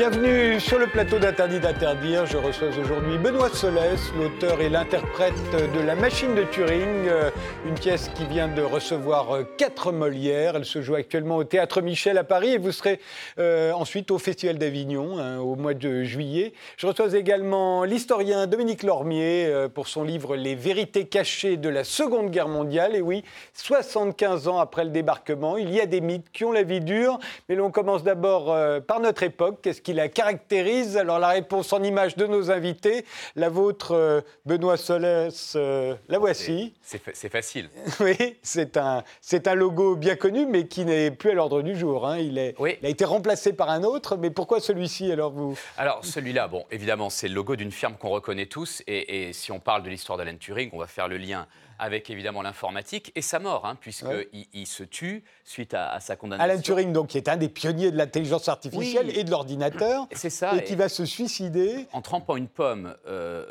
[0.00, 2.24] Bienvenue sur le plateau d'Interdit d'interdire.
[2.24, 7.30] Je reçois aujourd'hui Benoît Solès, l'auteur et l'interprète de La machine de Turing, euh,
[7.66, 10.56] une pièce qui vient de recevoir euh, quatre Molières.
[10.56, 12.98] Elle se joue actuellement au Théâtre Michel à Paris et vous serez
[13.38, 16.54] euh, ensuite au Festival d'Avignon hein, au mois de juillet.
[16.78, 22.30] Je reçois également l'historien Dominique Lormier pour son livre Les vérités cachées de la Seconde
[22.30, 22.96] Guerre mondiale.
[22.96, 26.62] Et oui, 75 ans après le débarquement, il y a des mythes qui ont la
[26.62, 27.18] vie dure,
[27.50, 29.58] mais l'on commence d'abord par notre époque.
[29.60, 33.04] Qu'est-ce qui la caractérise Alors la réponse en image de nos invités,
[33.36, 36.74] la vôtre, euh, Benoît Solès, euh, la voici.
[36.82, 37.68] C'est facile.
[38.00, 39.02] oui, c'est un,
[39.46, 42.06] un logo bien connu, mais qui n'est plus à l'ordre du jour.
[42.06, 42.18] Hein.
[42.18, 45.58] Il, est, il a été remplacé par un autre, mais pourquoi celui-ci alors vous?
[45.76, 49.52] Alors celui-là, bon, évidemment, c'est le logo d'une firme qu'on reconnaît tous, et, et si
[49.52, 51.46] on parle de l'histoire d'Alan Turing, on va faire le lien
[51.80, 56.52] avec évidemment l'informatique et sa mort, hein, puisqu'il il se tue suite à, sa condamnation.
[56.52, 60.30] Alan Turing, donc, qui est un des pionniers de l'intelligence artificielle et de l'ordinateur, c'est
[60.30, 61.86] ça, et, qui va se suicider.
[61.92, 63.46] En trempant une pomme euh,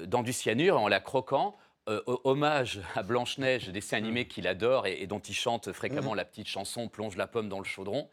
[0.00, 1.56] euh, dans du cyanure et en la croquant.
[1.86, 6.48] Euh, hommage à Blanche-Neige, dessin animé qu'il adore et, dont il chante fréquemment la petite
[6.48, 8.08] chanson Plonge la pomme dans le chaudron.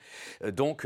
[0.45, 0.85] donc,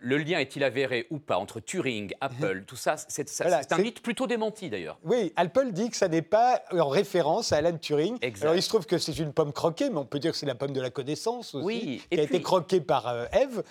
[0.00, 4.26] le lien est-il avéré ou pas entre Turing, Apple, tout ça C'est un mythe plutôt
[4.26, 4.98] démenti d'ailleurs.
[5.04, 8.18] Oui, Apple dit que ça n'est pas en référence à Alan Turing.
[8.42, 10.46] Alors il se trouve que c'est une pomme croquée, mais on peut dire que c'est
[10.46, 12.02] la pomme de la connaissance aussi, oui.
[12.10, 13.62] qui a été croquée par euh, Ève.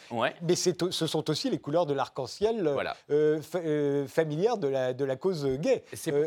[0.41, 2.67] Mais ce sont aussi les couleurs de l'arc-en-ciel
[3.09, 5.83] euh, euh, familières de la, de la cause gay.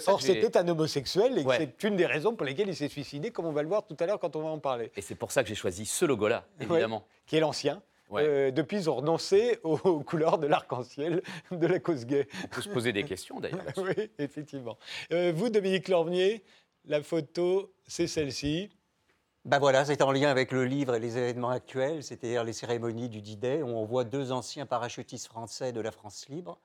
[0.07, 3.47] or, c'était un homosexuel et c'est une des raisons pour lesquelles il s'est suicidé, comme
[3.47, 4.91] on va le voir tout à l'heure quand on va en parler.
[4.97, 7.05] Et c'est pour ça que j'ai choisi ce logo-là, évidemment.
[7.27, 7.83] qui est l'ancien.
[8.13, 12.27] Euh, depuis, ils ont renoncé aux, couleurs de l'arc-en-ciel de la cause gay.
[12.45, 13.65] On peut se poser des questions d'ailleurs.
[13.77, 14.79] oui, effectivement.
[15.13, 16.43] Euh, vous, Dominique Lormier,
[16.85, 18.71] la photo, c'est celle-ci.
[19.45, 23.09] Ben voilà, c'est en lien avec le livre et les événements actuels, c'est-à-dire les cérémonies
[23.09, 26.59] du D-Day, où on voit deux anciens parachutistes français de la France libre.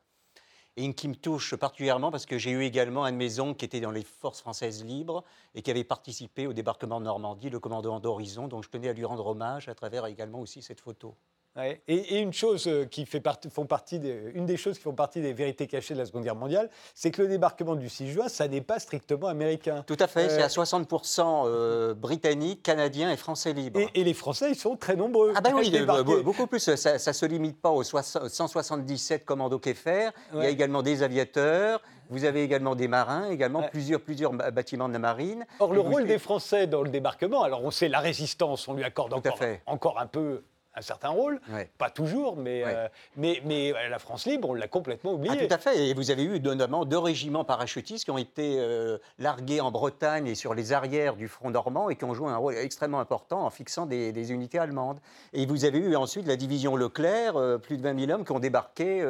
[0.75, 3.65] Et qui me touche particulièrement parce que j'ai eu également un de mes oncles qui
[3.65, 7.59] était dans les forces françaises libres et qui avait participé au débarquement de Normandie, le
[7.59, 8.47] commandant d'Horizon.
[8.47, 11.15] Donc je tenais à lui rendre hommage à travers également aussi cette photo.
[11.61, 13.21] Et, une chose euh, qui fait
[13.51, 14.01] font partie
[14.33, 17.11] une des choses qui font partie des vérités cachées de la Seconde Guerre mondiale, c'est
[17.11, 19.83] que le débarquement du 6 juin, ça n'est pas strictement américain.
[19.85, 23.81] Tout à fait, c'est à 60% euh, britanniques, canadiens et français libres.
[23.93, 25.33] Et, les Français, ils sont très nombreux.
[25.35, 25.71] Ah ben oui,
[26.23, 26.75] beaucoup plus.
[26.75, 30.09] Ça ne se limite pas aux 177 commandos Keffer.
[30.33, 31.81] Il y a également des aviateurs.
[32.09, 35.45] Vous avez également des marins, également plusieurs, plusieurs bâtiments de la marine.
[35.59, 38.83] Or, le rôle des Français dans le débarquement, alors on sait la résistance, on lui
[38.83, 40.43] accorde encore, encore un peu
[40.75, 41.39] un certain rôle,
[41.77, 45.35] pas toujours, mais, euh, mais, mais la France libre, on l'a complètement oublié.
[45.39, 48.55] Ah, tout à fait, et vous avez eu notamment deux régiments parachutistes qui ont été
[48.57, 52.29] euh, largués en Bretagne et sur les arrières du front normand et qui ont joué
[52.29, 54.99] un rôle extrêmement important en fixant des, unités allemandes.
[55.33, 58.31] Et vous avez eu ensuite la division Leclerc, euh, plus de 20 000 hommes qui
[58.31, 59.03] ont débarqué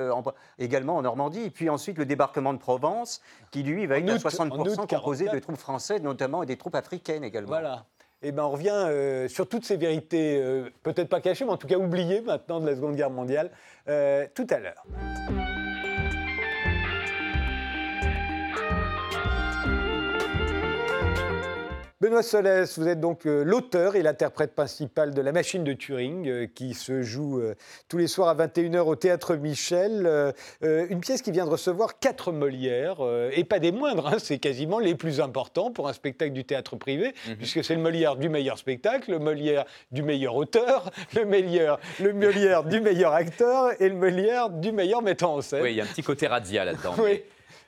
[0.60, 4.18] également en Normandie, et puis ensuite le débarquement de Provence, qui lui va être à
[4.18, 7.50] 60% composé de troupes françaises, notamment et des troupes africaines également.
[7.50, 7.86] Voilà
[8.24, 11.58] eh ben, on revient euh, sur toutes ces vérités, euh, peut-être pas cachées, mais en
[11.58, 13.52] tout cas oubliées maintenant de la Seconde Guerre mondiale,
[13.90, 14.84] euh, tout à l'heure.
[22.04, 26.28] Benoît Solès, vous êtes donc euh, l'auteur et l'interprète principal de La Machine de Turing,
[26.28, 27.56] euh, qui se joue euh,
[27.88, 30.34] tous les soirs à 21h au Théâtre Michel.
[30.62, 32.98] une pièce qui vient de recevoir quatre Molières,
[33.32, 36.76] et pas des moindres, hein, c'est quasiment les plus importants pour un spectacle du théâtre
[36.76, 37.38] privé, mhm.
[37.38, 39.64] puisque c'est le Molière du meilleur spectacle, le Molière
[39.94, 45.02] du meilleur auteur, le, meilleur, le Molière du meilleur acteur et le Molière du meilleur
[45.02, 45.64] metteur en scène.
[45.64, 46.96] Oui, il y a un petit côté radia là-dedans.
[47.02, 47.24] oui.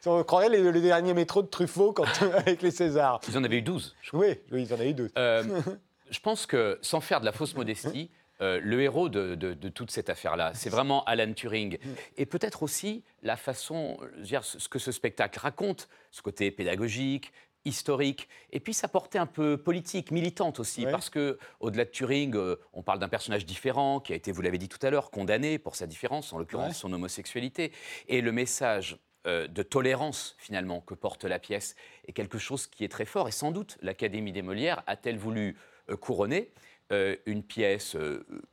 [0.06, 2.06] On croirait les, les derniers métros de Truffaut quand,
[2.36, 3.22] avec les Césars.
[3.28, 3.96] Ils en avaient eu 12.
[4.14, 5.12] Oui, oui, ils en avaient eu 12.
[5.18, 5.62] Euh,
[6.10, 8.10] je pense que, sans faire de la fausse modestie,
[8.42, 11.78] euh, le héros de, toute cette affaire-là, c'est vraiment Alan Turing.
[12.18, 17.31] Et peut-être aussi la façon, dire, ce que ce spectacle raconte, ce côté pédagogique,
[17.66, 22.36] historique, et puis sa portée un peu politique, militante aussi, parce que au-delà de Turing,
[22.36, 25.10] euh, on parle d'un personnage différent qui a été, vous l'avez dit tout à l'heure,
[25.10, 27.72] condamné pour sa différence, en l'occurrence son homosexualité.
[28.08, 31.75] Et le message euh, de tolérance finalement que porte la pièce
[32.07, 33.27] est quelque chose qui est très fort.
[33.27, 35.57] Et sans doute l'Académie des Molières a-t-elle voulu
[35.89, 36.51] euh, couronner
[36.92, 37.98] euh, une pièce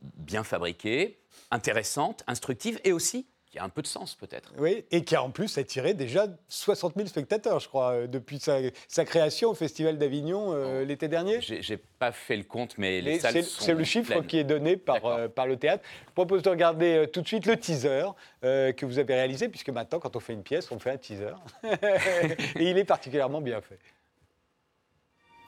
[0.01, 1.19] bien fabriquée,
[1.51, 4.51] intéressante, instructive et aussi qui a un peu de sens peut-être.
[4.57, 8.39] Oui, et qui a en plus attiré déjà 60 000 spectateurs, je crois, euh, depuis
[8.39, 11.39] sa, création au Festival d'Avignon euh, l'été dernier.
[11.39, 14.75] J'ai pas fait le compte, mais les salles sont C'est le chiffre qui est donné
[14.75, 15.83] par, euh, par le théâtre.
[16.07, 18.05] Je propose de regarder tout de suite le teaser
[18.41, 21.35] que vous avez réalisé, puisque maintenant, quand on fait une pièce, on fait un teaser.
[21.63, 23.77] et il est particulièrement bien fait.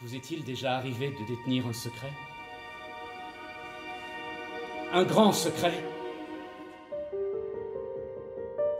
[0.01, 2.11] Vous est-il déjà arrivé de détenir un secret?
[4.93, 5.73] Un grand secret?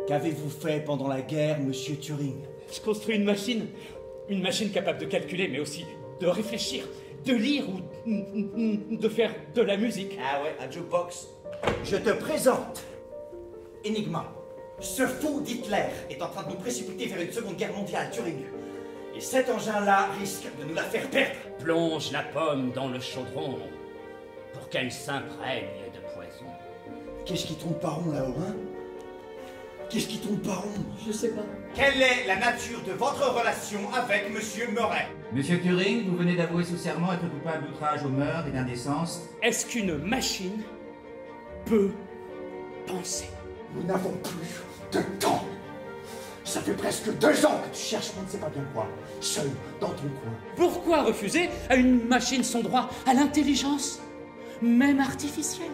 [0.07, 2.38] Qu'avez-vous fait pendant la guerre, monsieur Turing?
[2.72, 3.68] Je construis une machine.
[4.30, 5.86] Une machine capable de calculer, mais aussi
[6.19, 6.88] de réfléchir,
[7.25, 10.18] de lire ou de faire de la musique.
[10.22, 11.28] Ah ouais, un jukebox.
[11.84, 12.84] Je te présente
[13.86, 14.31] Enigma.
[14.80, 18.46] Ce fou d'Hitler est en train de nous précipiter vers une seconde guerre mondiale, Turing.
[19.16, 21.36] Et cet engin-là risque de nous la faire perdre.
[21.60, 23.57] Plonge la pomme dans le chaudron
[24.54, 26.46] pour qu'elle s'imprègne de poison.
[27.25, 28.56] Qu'est-ce qui tourne pas rond là-haut, hein?
[29.89, 30.71] Qu'est-ce qui tourne pas rond
[31.05, 31.43] Je sais pas.
[31.75, 36.63] Quelle est la nature de votre relation avec monsieur Murray Monsieur Turing, vous venez d'avouer
[36.63, 39.21] sous serment être coupable d'outrage aux mœurs et d'indécence.
[39.43, 40.63] Est-ce qu'une machine
[41.65, 41.91] peut
[42.87, 43.29] penser?
[43.75, 45.43] Nous n'avons plus de temps.
[46.43, 48.87] Ça fait presque deux ans que tu cherches on ne sait pas bien quoi,
[49.19, 49.49] seul
[49.81, 50.31] dans ton coin.
[50.55, 53.99] Pourquoi refuser à une machine son droit à l'intelligence,
[54.61, 55.71] même artificielle?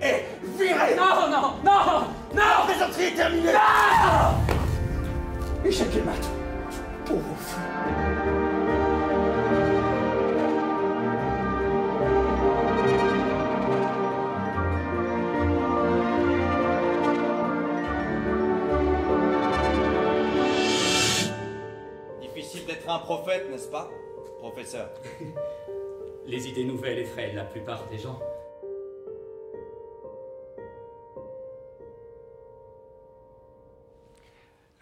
[0.00, 0.24] Tu es
[0.58, 4.54] viré Non, non, non, non La plaisanterie est terminée Non
[5.64, 6.12] Échec et mat.
[7.04, 7.60] Pauvre fou.
[22.22, 23.90] Difficile d'être un prophète, n'est-ce pas,
[24.38, 24.88] professeur?
[26.26, 28.18] Les idées nouvelles effraient la plupart des gens.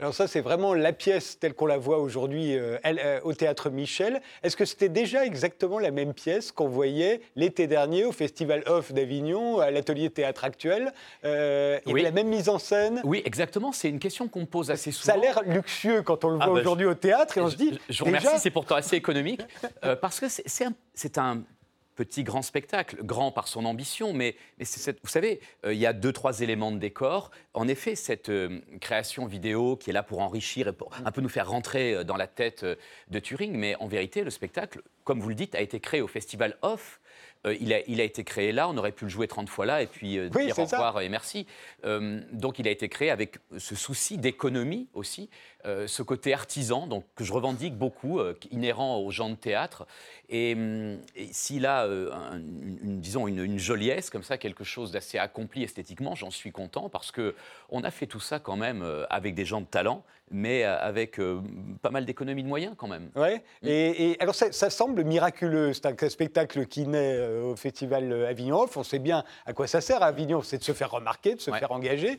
[0.01, 3.69] Alors ça, c'est vraiment la pièce telle qu'on la voit aujourd'hui euh, euh, au théâtre
[3.69, 4.21] Michel.
[4.45, 8.93] Est-ce que c'était déjà exactement la même pièce qu'on voyait l'été dernier au Festival Off
[8.93, 10.93] d'Avignon, à l'atelier théâtre actuel
[11.25, 12.03] euh, Oui.
[12.03, 13.01] la même mise en scène?
[13.03, 13.73] Oui, exactement.
[13.73, 15.13] C'est une question qu'on me pose assez souvent.
[15.15, 17.51] Ça a l'air luxueux quand on le voit Ah bah, aujourd'hui au théâtre et on
[17.51, 19.41] se dit, Je, je vous remercie, c'est pourtant assez économique,
[19.85, 21.43] euh, parce que c'est- c'est un, c'est un
[21.99, 25.81] petit grand spectacle, grand par son ambition, mais, mais c'est cette- vous savez, euh, il
[25.81, 27.33] y a deux, trois éléments de décor.
[27.55, 31.21] En effet, cette euh, création vidéo qui est là pour enrichir et pour un peu
[31.23, 35.21] nous faire rentrer euh, dans la tête de Turing, mais en vérité, le spectacle, comme
[35.21, 37.01] vous le dites, a été créé au Festival Off.
[37.47, 39.65] Euh, il, a, il a été créé là, on aurait pu le jouer 30 fois
[39.67, 40.77] là et puis euh, Oui, dire au ça.
[40.77, 41.47] revoir et merci.
[41.85, 45.31] Euh, donc il a été créé avec ce souci d'économie aussi,
[45.67, 49.87] euh, ce côté artisan donc, que je revendique beaucoup, euh, inhérent aux gens de théâtre.
[50.31, 54.63] Et, hum, et s'il a, euh, un- une, disons, une, une joliesse comme ça, quelque
[54.65, 57.35] chose d'assez accompli esthétiquement, j'en suis content parce que
[57.71, 61.19] on a fait tout ça quand même avec des gens de talent, mais avec
[61.83, 63.11] pas mal d'économie de moyens quand même.
[63.17, 63.43] Ouais.
[63.63, 63.67] Mm.
[63.69, 65.73] Et, et alors ça, ça semble miraculeux.
[65.73, 68.77] C'est un spectacle qui naît au festival Avignon Off.
[68.77, 71.41] On sait bien à quoi ça sert à Avignon, c'est de se faire remarquer, de
[71.41, 71.59] se Ouais.
[71.59, 72.19] faire engager.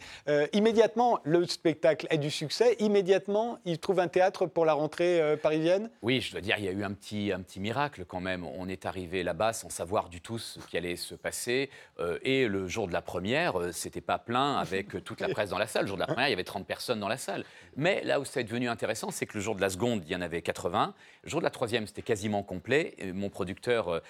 [0.53, 2.75] Immédiatement, le spectacle a du succès.
[2.79, 3.28] Immédiatement,
[3.65, 5.89] il trouve un théâtre pour la rentrée euh, parisienne?
[6.01, 8.43] Oui, je dois dire, il y a eu un petit, un petit miracle quand même.
[8.43, 11.69] On est arrivé là-bas sans savoir du tout ce qui allait se passer.
[11.99, 15.51] Euh, et le jour de la première, euh, c'était pas plein avec toute la presse
[15.51, 15.83] dans la salle.
[15.83, 17.43] Le jour de la première, il y avait 30 personnes dans la salle.
[17.75, 20.11] Mais là où ça est devenu intéressant, c'est que le jour de la seconde, il
[20.11, 20.93] y en avait 80.
[21.23, 22.95] Le jour de la troisième, c'était quasiment complet.
[22.97, 24.01] Et mon producteur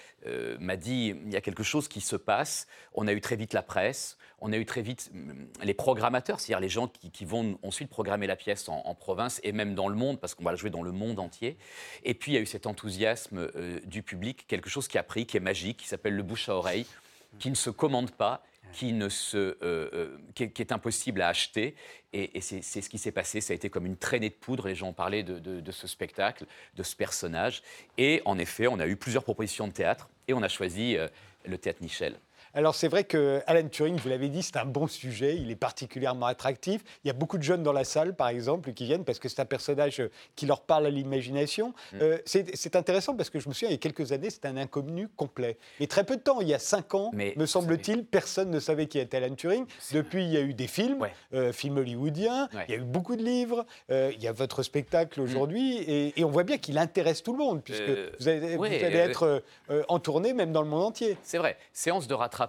[0.58, 2.66] m'a dit, il y a quelque chose qui se passe.
[2.94, 4.16] On a eu très vite la presse.
[4.40, 8.26] On a eu très vite hum, les programmateurs, c'est-à-dire les gens qui, vont ensuite programmer
[8.26, 10.82] la pièce en, province et même dans le monde, parce qu'on va la jouer dans
[10.82, 11.56] le monde entier.
[12.04, 15.02] Et puis il y a eu cet enthousiasme euh, du public, quelque chose qui a
[15.02, 16.86] pris, qui est magique, qui s'appelle le bouche à oreille,
[17.38, 18.42] qui ne se commande pas,
[18.72, 21.74] qui, ne se, euh, euh, qui, est, impossible à acheter.
[22.12, 23.40] Et, c'est ce qui s'est passé.
[23.40, 24.68] Ça a été comme une traînée de poudre.
[24.68, 27.62] Les gens ont parlé de, ce spectacle, de ce personnage.
[27.98, 30.96] Et en effet, on a eu plusieurs propositions de théâtre et on a choisi
[31.44, 32.16] le théâtre Michel.
[32.52, 35.56] Alors c'est vrai que Alan Turing, vous l'avez dit, c'est un bon sujet, il est
[35.56, 36.82] particulièrement attractif.
[37.04, 39.28] Il y a beaucoup de jeunes dans la salle, par exemple, qui viennent parce que
[39.28, 40.02] c'est un personnage
[40.34, 41.74] qui leur parle à l'imagination.
[41.92, 41.98] Mm.
[42.02, 44.56] Euh, c'est intéressant parce que je me souviens, il y a quelques années, c'était un
[44.56, 45.58] inconnu complet.
[45.78, 48.58] Et très peu de temps, il y a cinq ans, Mais me semble-t-il, personne ne
[48.58, 49.64] savait qui était Alan Turing.
[49.92, 51.12] Depuis, il y a eu des films, Ouais.
[51.34, 52.62] euh, films hollywoodiens, Ouais.
[52.62, 52.64] Mm.
[52.68, 56.18] il y a eu beaucoup de livres, euh, il y a votre spectacle aujourd'hui, et,
[56.18, 57.82] et on voit bien qu'il intéresse tout le monde, puisque
[58.18, 59.42] vous allez, vous allez être
[59.88, 61.16] en tournée même dans le monde entier.
[61.22, 62.39] C'est vrai, séance de rattrapage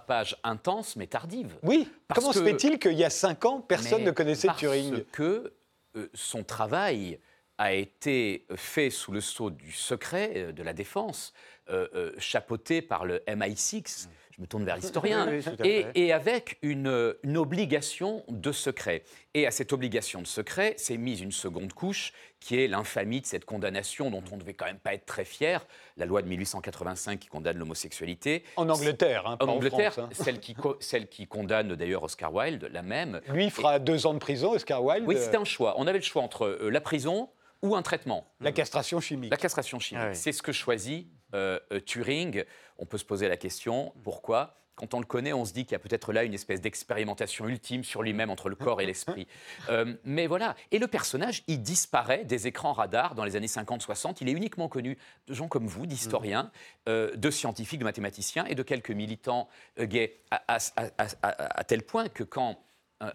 [0.44, 1.56] intense mais tardive.
[1.62, 5.04] Oui, Parce comment se fait-il qu'il y a cinq ans, personne ne connaissait parce Turing
[5.12, 5.52] que
[5.96, 7.18] euh, son travail
[7.58, 11.32] a été fait sous le sceau du secret euh, de la défense,
[11.70, 14.08] euh, euh, chapeauté par le MI6.
[14.08, 14.08] Je
[14.42, 15.26] me tourne vers l'historien.
[15.28, 19.04] Oui, oui, et, avec une, une obligation de secret.
[19.34, 23.26] Et à cette obligation de secret s'est mise une seconde couche, qui est l'infamie de
[23.26, 25.64] cette condamnation dont on ne devait quand même pas être très fier,
[25.96, 28.42] la loi de 1885 qui condamne l'homosexualité.
[28.56, 30.24] En Angleterre, hein, pas En en Angleterre, France, hein.
[30.24, 33.20] celle, qui celle qui condamne d'ailleurs Oscar Wilde, la même.
[33.28, 35.04] Lui fera deux ans de prison, Oscar Wilde.
[35.06, 35.74] Oui, euh, c'était un choix.
[35.78, 37.30] On avait le choix entre euh, la prison
[37.62, 38.26] ou un traitement.
[38.40, 39.30] la castration chimique.
[39.30, 40.02] La castration chimique.
[40.04, 40.16] Ah oui.
[40.16, 42.44] C'est ce que choisit euh, euh, Turing,
[42.78, 44.58] on peut se poser la question pourquoi?
[44.74, 47.46] Quand on le connaît, on se dit qu'il y a peut-être là une espèce d'expérimentation
[47.46, 49.26] ultime sur lui-même entre le corps et l'esprit.
[49.68, 50.56] Euh, mais voilà.
[50.72, 54.16] Et le personnage, il disparaît des écrans radars dans les années 50-60.
[54.22, 54.96] Il est uniquement connu
[55.28, 56.50] de gens comme vous, d'historiens,
[56.88, 59.48] euh, de scientifiques, de mathématiciens et de quelques militants
[59.78, 62.58] euh, gays, à, à- à- à- à tel point que quand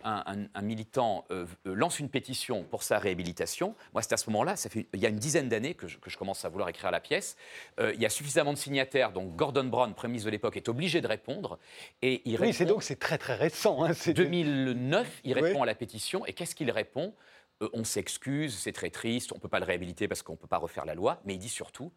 [0.04, 3.76] un, un- un militant euh, euh, lance une pétition pour sa réhabilitation.
[3.94, 5.98] Moi, c'est à ce moment-là, ça fait il y a une dizaine d'années que je,
[5.98, 7.38] que je commence à vouloir écrire la pièce.
[7.80, 10.70] Euh, il y a suffisamment de signataires, donc Gordon Brown, Premier ministre de l'époque, est
[10.70, 11.58] obligé de répondre.
[12.02, 13.84] Et il Oui, c'est donc c'est très très récent.
[13.84, 15.64] hein, c'est- 2009, il répond Oui.
[15.64, 16.26] à la pétition.
[16.26, 17.14] Et qu'est-ce qu'il répond?
[17.62, 20.38] Euh, On s'excuse, c'est très triste, on ne peut pas le réhabiliter parce qu'on ne
[20.38, 21.22] peut pas refaire la loi.
[21.26, 21.92] Mais il dit surtout,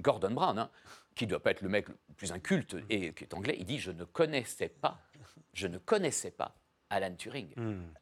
[0.00, 0.70] Gordon Brown, hein,
[1.14, 3.64] qui ne doit pas être le mec le plus inculte et qui est anglais, il
[3.64, 4.98] dit Je ne connaissais pas,
[5.54, 6.54] je ne connaissais pas
[6.90, 7.48] Alan Turing.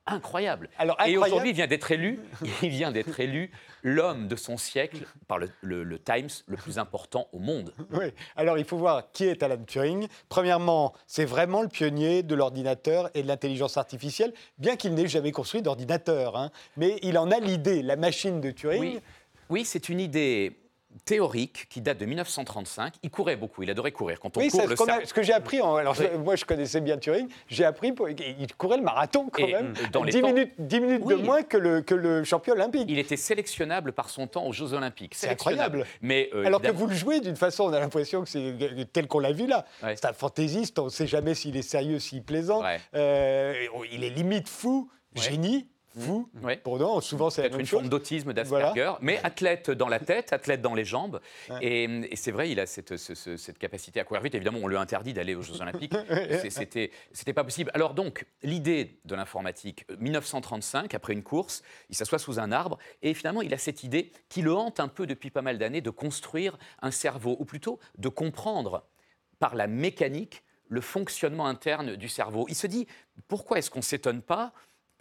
[0.07, 0.69] Incroyable.
[0.79, 2.21] Alors, Et aujourd'hui, il vient d'être élu,
[2.63, 3.51] il vient d'être élu
[3.83, 7.73] l'homme de son siècle par le, le- le Times le plus important au monde.
[7.93, 8.07] Oui.
[8.37, 10.07] Alors, il faut voir qui est Alan Turing.
[10.29, 15.33] Premièrement, c'est vraiment le pionnier de l'ordinateur et de l'intelligence artificielle, bien qu'il n'ait jamais
[15.33, 16.37] construit d'ordinateur.
[16.37, 16.51] hein.
[16.77, 18.81] Mais il en a l'idée, la machine de Turing.
[18.81, 19.01] Oui,
[19.49, 20.57] oui c'est une idée
[21.05, 22.95] théorique qui date de 1935.
[23.03, 24.21] Il courait beaucoup, il adorait courir.
[24.21, 25.61] Quand on Oui, court, le ce, a- cerveau- ce que j'ai appris.
[25.61, 26.07] En, alors, Oui.
[26.23, 27.29] moi, je connaissais bien Turing.
[27.49, 27.93] J'ai appris.
[27.93, 28.17] Pour, il
[28.57, 29.75] courait le marathon quand Et, même.
[29.79, 32.55] euh, dans les 10 temps- minutes, 10 minutes de moins que le, que le champion
[32.55, 32.87] olympique.
[32.89, 35.15] Il était sélectionnable par son temps aux Jeux Olympiques.
[35.15, 35.85] C'est incroyable.
[36.01, 38.55] Mais euh, Alors que vous le jouez d'une façon, on a l'impression que c'est
[38.93, 39.65] tel qu'on l'a vu là.
[39.83, 39.97] Ouais.
[39.97, 42.63] C'est un fantaisiste, on ne sait jamais s'il est sérieux, s'il plaisante.
[42.63, 42.81] Ouais.
[42.95, 43.55] Euh,
[43.93, 45.23] il est limite fou, Ouais.
[45.23, 45.67] génie,
[46.43, 46.57] Ouais.
[46.57, 47.79] Pour nous, souvent c'est peut-être même une chose.
[47.81, 51.21] forme d'autisme d'Asperger, mais athlète dans la tête, athlète dans les jambes.
[51.49, 51.59] Ouais.
[51.63, 54.35] Et, et c'est vrai, il a cette, ce- ce- cette capacité à courir vite.
[54.35, 55.95] Évidemment, on lui a interdit d'aller aux Jeux Olympiques.
[56.09, 57.71] C'est- C'était c'était pas possible.
[57.75, 62.79] Alors donc, l'idée de l'informatique, euh, 1935, après une course, il s'assoit sous un arbre
[63.03, 65.81] et finalement, il a cette idée qui le hante un peu depuis pas mal d'années
[65.81, 68.85] de construire un cerveau, ou plutôt de comprendre
[69.39, 72.47] par la mécanique le fonctionnement interne du cerveau.
[72.49, 72.87] Il se dit,
[73.29, 74.53] pourquoi est-ce qu'on ne s'étonne pas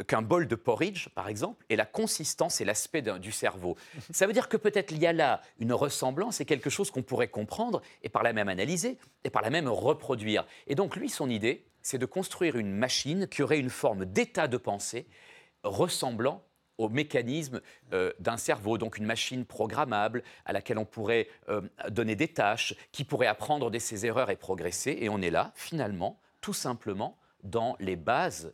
[0.08, 3.78] qu'un bol de porridge, par exemple, ait la consistance et l'aspect du cerveau
[4.12, 7.04] Ça veut dire que peut-être il y a là une ressemblance et quelque chose qu'on
[7.04, 10.46] pourrait comprendre et par là même analyser et par là même reproduire.
[10.68, 14.48] Et donc lui, son idée, c'est de construire une machine qui aurait une forme d'état
[14.48, 15.08] de pensée
[15.64, 16.44] ressemblant
[16.78, 17.62] au mécanisme
[17.94, 22.74] euh, d'un cerveau, donc une machine programmable à laquelle on pourrait euh, donner des tâches,
[22.92, 24.98] qui pourrait apprendre de ses erreurs et progresser.
[25.02, 28.54] Et on est là, finalement, tout simplement, dans les bases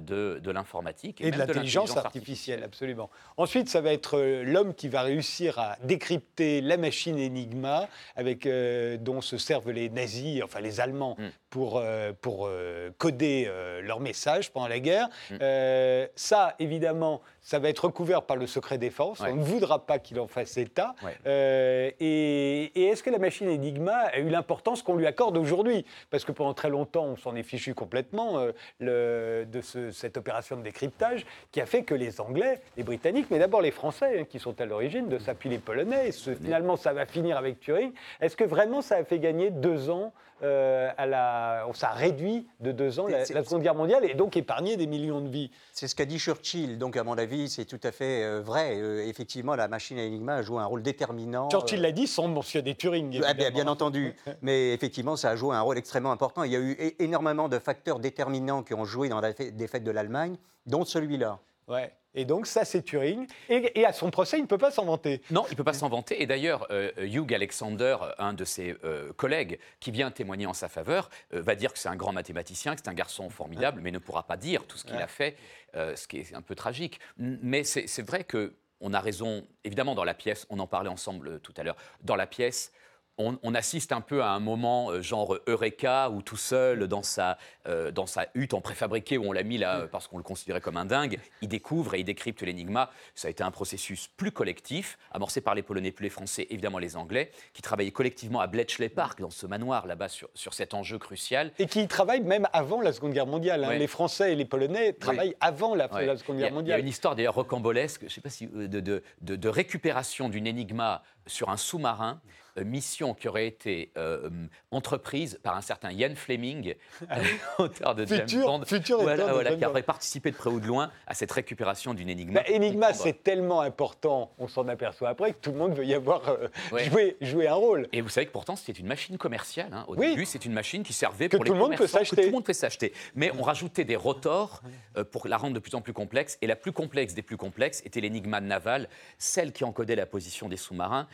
[0.00, 3.10] de, de l'informatique Et de même l'intelligence artificielle, absolument.
[3.36, 8.46] Ensuite, ça va être euh, l'homme qui va réussir à décrypter la machine Enigma, avec,
[8.46, 11.28] euh, dont se servent les nazis, enfin les Allemands, Mm.
[11.50, 15.08] pour, euh, pour euh, coder euh, leurs messages pendant la guerre.
[15.30, 15.34] Mm.
[15.40, 19.20] Euh, ça, évidemment, ça va être recouvert par le secret défense.
[19.20, 19.30] Ouais.
[19.30, 20.94] On ne voudra pas qu'il en fasse état.
[21.04, 21.14] Ouais.
[21.26, 25.84] Euh, et et est-ce que la machine Enigma a eu l'importance qu'on lui accorde aujourd'hui?
[26.10, 30.16] Parce que pendant très longtemps, on s'en est fichu complètement euh, le- de ce- cette
[30.16, 34.20] opération de décryptage qui a fait que les Anglais, les Britanniques, mais d'abord les Français,
[34.20, 37.06] hein, qui sont à l'origine de ça, puis les Polonais, et ce- finalement ça va
[37.06, 37.92] finir avec Turing.
[38.20, 41.64] Est-ce que vraiment ça a fait gagner deux ans euh, à la...
[41.74, 45.20] Ça a réduit de deux ans la, Seconde Guerre mondiale et donc épargné des millions
[45.20, 45.50] de vies?
[45.72, 48.74] C'est ce qu'a dit Churchill, donc à mon avis, c'est tout à fait euh, vrai.
[48.76, 51.48] Euh, effectivement, la machine à Enigma a joué un rôle déterminant.
[51.50, 53.22] Churchill l'a dit sans mentionner Turing.
[53.24, 56.42] Ah, bien, bien entendu, mais effectivement, ça a joué un rôle extrêmement important.
[56.42, 59.84] Il y a eu énormément de facteurs déterminants qui ont joué dans la fai- défaite
[59.84, 60.36] de l'Allemagne,
[60.66, 61.38] dont celui-là.
[61.68, 61.92] Ouais.
[62.16, 63.26] Et donc ça c'est Turing.
[63.48, 65.20] Et, et à son procès, il ne peut pas s'en vanter.
[65.30, 66.22] Non, il ne peut pas s'en vanter.
[66.22, 70.68] Et d'ailleurs, euh, Hugh Alexander, un de ses euh, collègues qui vient témoigner en sa
[70.68, 73.90] faveur, euh, va dire que c'est un grand mathématicien, que c'est un garçon formidable, mais
[73.90, 75.36] ne pourra pas dire tout ce qu'il a fait,
[75.74, 77.00] euh, ce qui est un peu tragique.
[77.18, 81.40] Mais c'est vrai que on a raison, évidemment, dans la pièce, on en parlait ensemble
[81.40, 82.70] tout à l'heure, dans la pièce,
[83.18, 87.02] on, on assiste un peu à un moment euh, genre Eureka, où tout seul, dans
[87.02, 90.16] sa, euh, dans sa hutte en préfabriqué, où on l'a mis là euh, parce qu'on
[90.18, 92.90] le considérait comme un dingue, il découvre et il décrypte l'énigma.
[93.14, 96.78] Ça a été un processus plus collectif, amorcé par les Polonais, plus les Français, évidemment
[96.78, 100.74] les Anglais, qui travaillaient collectivement à Bletchley Park, dans ce manoir là-bas, sur, sur cet
[100.74, 101.52] enjeu crucial.
[101.58, 103.64] Et qui travaillent même avant la Seconde Guerre mondiale.
[103.64, 103.74] hein.
[103.74, 106.80] Les Français et les Polonais travaillent avant la, Seconde Guerre Il y a mondiale.
[106.80, 110.28] une histoire d'ailleurs rocambolesque, je ne sais pas si euh, de, de- de- de récupération
[110.28, 114.30] d'une énigma sur un sous-marin, euh, mission qui aurait été euh,
[114.70, 116.74] entreprise par un certain Ian Fleming,
[117.58, 120.66] auteur de James Ah Bond, futur voilà, de qui aurait participé de près ou de
[120.66, 122.42] loin à cette récupération d'une énigma.
[122.76, 126.28] Bah, c'est tellement important, on s'en aperçoit après, que tout le monde veut y avoir
[126.28, 126.84] euh, Ouais.
[126.84, 127.88] joué, joué un rôle.
[127.92, 129.68] Et vous savez que pourtant, c'était une machine commerciale.
[129.72, 129.84] hein.
[129.88, 130.10] Au Oui.
[130.10, 132.20] début, c'est une machine qui servait Que pour tout les le monde peut commerçants, que
[132.20, 132.92] tout le monde peut s'acheter.
[133.14, 134.62] Mais on rajoutait des rotors
[134.96, 136.38] euh, pour la rendre de plus en plus complexe.
[136.42, 140.48] Et la plus complexe des plus complexes était l'énigma navale, celle qui encodait la position
[140.48, 141.06] des sous-marins.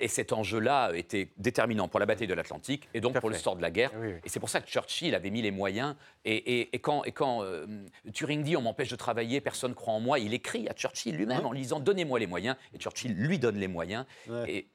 [0.00, 3.56] Et cet enjeu-là était déterminant pour la bataille de l'Atlantique et donc pour le sort
[3.56, 3.90] de la guerre.
[3.98, 4.12] Oui.
[4.24, 5.94] Et c'est pour ça que Churchill avait mis les moyens.
[6.24, 7.66] Et, et- et quand, et quand euh,
[8.12, 11.16] Turing dit on m'empêche de travailler, personne ne croit en moi, il écrit à Churchill
[11.16, 12.56] lui-même en lisant donnez-moi les moyens.
[12.74, 14.04] Et Churchill lui donne les moyens.
[14.48, 14.68] Et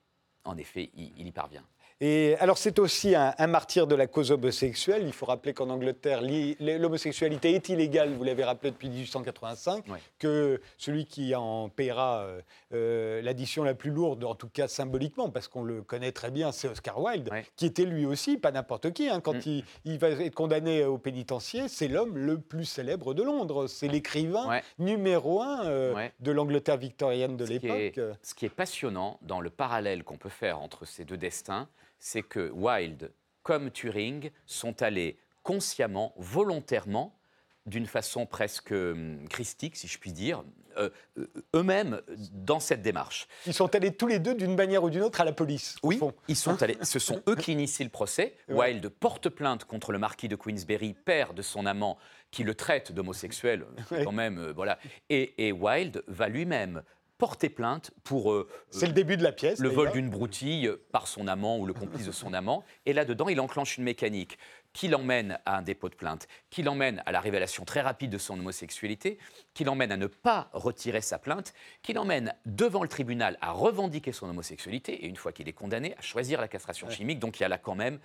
[0.46, 1.64] en effet, il, il y parvient.
[2.06, 5.04] Et alors, c'est aussi un, un martyr de la cause homosexuelle.
[5.06, 10.00] Il faut rappeler qu'en Angleterre, l'i- l'homosexualité est illégale, vous l'avez rappelé depuis 1885, Ouais.
[10.20, 12.42] que celui qui en paiera euh,
[12.74, 16.52] euh, l'addition la plus lourde, en tout cas symboliquement, parce qu'on le connaît très bien,
[16.52, 19.42] c'est Oscar Wilde, qui était lui aussi, pas n'importe qui, hein, quand Mm.
[19.46, 23.68] il, il va être condamné au pénitencier, c'est l'homme le plus célèbre de Londres.
[23.68, 24.62] C'est l'écrivain Ouais.
[24.78, 26.12] numéro un euh, Ouais.
[26.20, 28.00] de l'Angleterre victorienne de l'époque.
[28.22, 31.70] ce qui est passionnant dans le parallèle qu'on peut faire entre ces deux destins,
[32.04, 37.18] c'est que Wilde, comme Turing, sont allés consciemment, volontairement,
[37.66, 40.44] d'une façon presque hum, christique, si je puis dire,
[40.76, 42.02] euh, euh, eux-mêmes
[42.34, 43.26] dans cette démarche.
[43.46, 45.78] Ils sont allés tous les deux, d'une manière ou d'une autre, à la police.
[45.82, 46.14] Oui, fond.
[46.28, 46.78] ils sont allés.
[46.82, 48.36] Ce sont eux qui initient le procès.
[48.50, 48.74] Ouais.
[48.74, 51.98] Wilde porte plainte contre le marquis de Queensberry, père de son amant,
[52.32, 54.04] qui le traite d'homosexuel, Ouais.
[54.04, 54.78] quand même, euh, voilà.
[55.10, 56.84] Et, et Wilde va lui-même
[57.24, 59.60] porter plainte pour euh, C'est le début de la pièce.
[59.60, 62.66] le vol d'une broutille par son amant ou le complice de son amant.
[62.86, 64.38] Et là-dedans, il enclenche une mécanique
[64.74, 68.18] qui l'emmène à un dépôt de plainte, qui l'emmène à la révélation très rapide de
[68.18, 69.20] son homosexualité,
[69.54, 74.12] qui l'emmène à ne pas retirer sa plainte, qui l'emmène devant le tribunal à revendiquer
[74.12, 77.20] son homosexualité et une fois qu'il est condamné, à choisir la castration chimique.
[77.20, 78.00] Donc il y a là quand même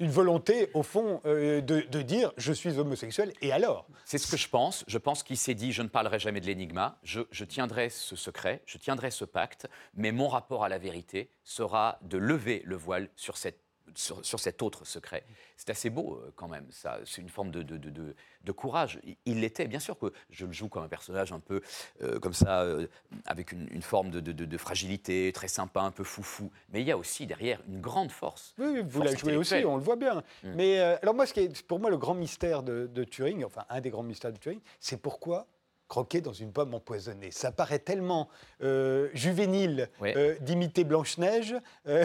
[0.00, 3.86] Une volonté, au fond, euh, de, dire je suis homosexuel et alors?
[4.04, 4.84] C'est ce que je pense.
[4.86, 8.62] Je pense qu'il s'est dit je ne parlerai jamais de l'énigma, je tiendrai ce secret,
[8.64, 13.08] je tiendrai ce pacte, mais mon rapport à la vérité sera de lever le voile
[13.16, 13.60] sur, cette,
[13.94, 15.24] sur, sur cet autre secret.
[15.56, 16.98] C'est assez beau euh, quand même, ça.
[17.04, 18.98] C'est une forme de, de, de- courage.
[19.26, 21.60] Il- l'était, bien sûr que je le joue comme un personnage un peu
[22.02, 22.86] euh, comme ça, euh,
[23.26, 26.50] avec une, une forme de, fragilité, très sympa, un peu foufou.
[26.70, 28.54] Mais il y a aussi derrière une grande force.
[28.58, 30.22] Oui, vous la jouez aussi, on le voit bien.
[30.42, 30.52] Mm.
[30.54, 33.44] Mais euh, alors moi, ce qui est pour moi le grand mystère de, de Turing,
[33.44, 35.46] enfin un des grands mystères de Turing, c'est pourquoi
[35.88, 37.30] croquer dans une pomme empoisonnée.
[37.30, 38.28] Ça paraît tellement
[38.62, 40.16] euh, juvénile Ouais.
[40.16, 41.54] euh, d'imiter Blanche-Neige,
[41.86, 42.04] euh,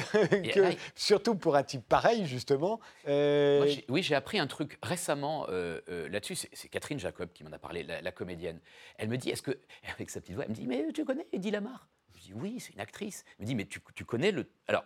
[0.53, 2.79] que, là, surtout pour un type pareil, justement.
[3.05, 5.45] Moi, oui, j'ai appris un truc récemment
[5.87, 6.35] là-dessus.
[6.35, 8.59] C'est, c'est Catherine Jacob qui m'en a parlé, la, la comédienne.
[8.97, 9.57] Elle me dit, est-ce que,
[9.95, 11.89] avec sa petite voix, elle me dit, mais tu connais Eddie Lamar?
[12.15, 13.25] Je dis, oui, c'est une actrice.
[13.37, 14.49] Elle me dit, mais tu, tu connais le.
[14.67, 14.85] Alors,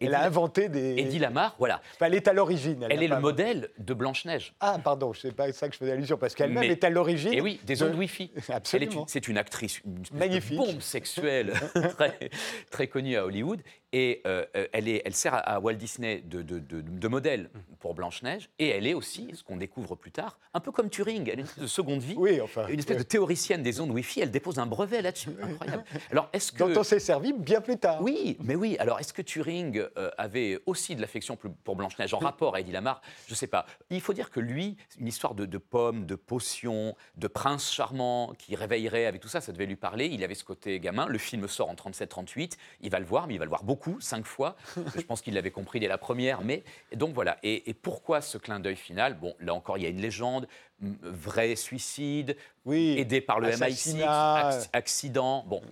[0.00, 0.96] elle Eddie, a inventé des.
[0.98, 1.80] Eddie Lamar, voilà.
[1.94, 2.86] Enfin, elle est à l'origine.
[2.90, 3.22] Elle n'a est le inventé.
[3.44, 4.54] modèle de Blanche-Neige.
[4.60, 7.32] Ah, pardon, je sais pas ça que je faisais allusion, parce qu'elle-même est à l'origine.
[7.32, 8.30] Et oui, des de- ondes Wi-Fi.
[8.48, 9.02] Elle Absolument.
[9.02, 10.56] une- c'est une actrice, une Magnifique.
[10.58, 11.52] bombe sexuelle
[11.96, 12.30] très,
[12.70, 13.60] très connue à Hollywood.
[13.96, 17.48] Et euh, euh, elle, est, elle sert à, Walt Disney de, de- de- de modèle
[17.78, 18.50] pour Blanche-Neige.
[18.58, 21.22] Et elle est aussi, ce qu'on découvre plus tard, un peu comme Turing.
[21.30, 22.14] Elle est une espèce de seconde vie.
[22.16, 22.66] Oui, enfin.
[22.66, 24.22] Une espèce de théoricienne des ondes Wi-Fi.
[24.22, 25.30] Elle dépose un brevet là-dessus.
[25.40, 25.84] Incroyable.
[26.10, 26.58] Alors, est-ce que.
[26.64, 28.02] Dont on s'est servi bien plus tard.
[28.02, 28.76] Oui, mais oui.
[28.80, 29.83] Alors, est-ce que Turing
[30.18, 33.66] avait aussi de l'affection pour- Blanche-Neige en rapport à Eddie Lamar Je ne sais pas.
[33.90, 38.32] Il faut dire que lui, une histoire de, de pommes, de potions, de prince charmant
[38.38, 40.06] qui réveillerait avec tout ça, ça devait lui parler.
[40.06, 41.06] Il avait ce côté gamin.
[41.06, 42.56] Le film sort en 37-38.
[42.80, 44.56] Il va le voir, mais il va le voir beaucoup, cinq fois.
[44.96, 46.42] Je pense qu'il l'avait compris dès la première.
[46.42, 47.38] Mais et donc voilà.
[47.42, 49.14] Et, et pourquoi ce clin d'œil final?
[49.18, 50.46] Bon, là encore, il y a une légende.
[50.80, 52.96] Vrai suicide, Oui.
[52.98, 54.50] aidé par le MI6, Assassinat.
[54.50, 55.44] acc- accident.
[55.46, 55.62] Bon,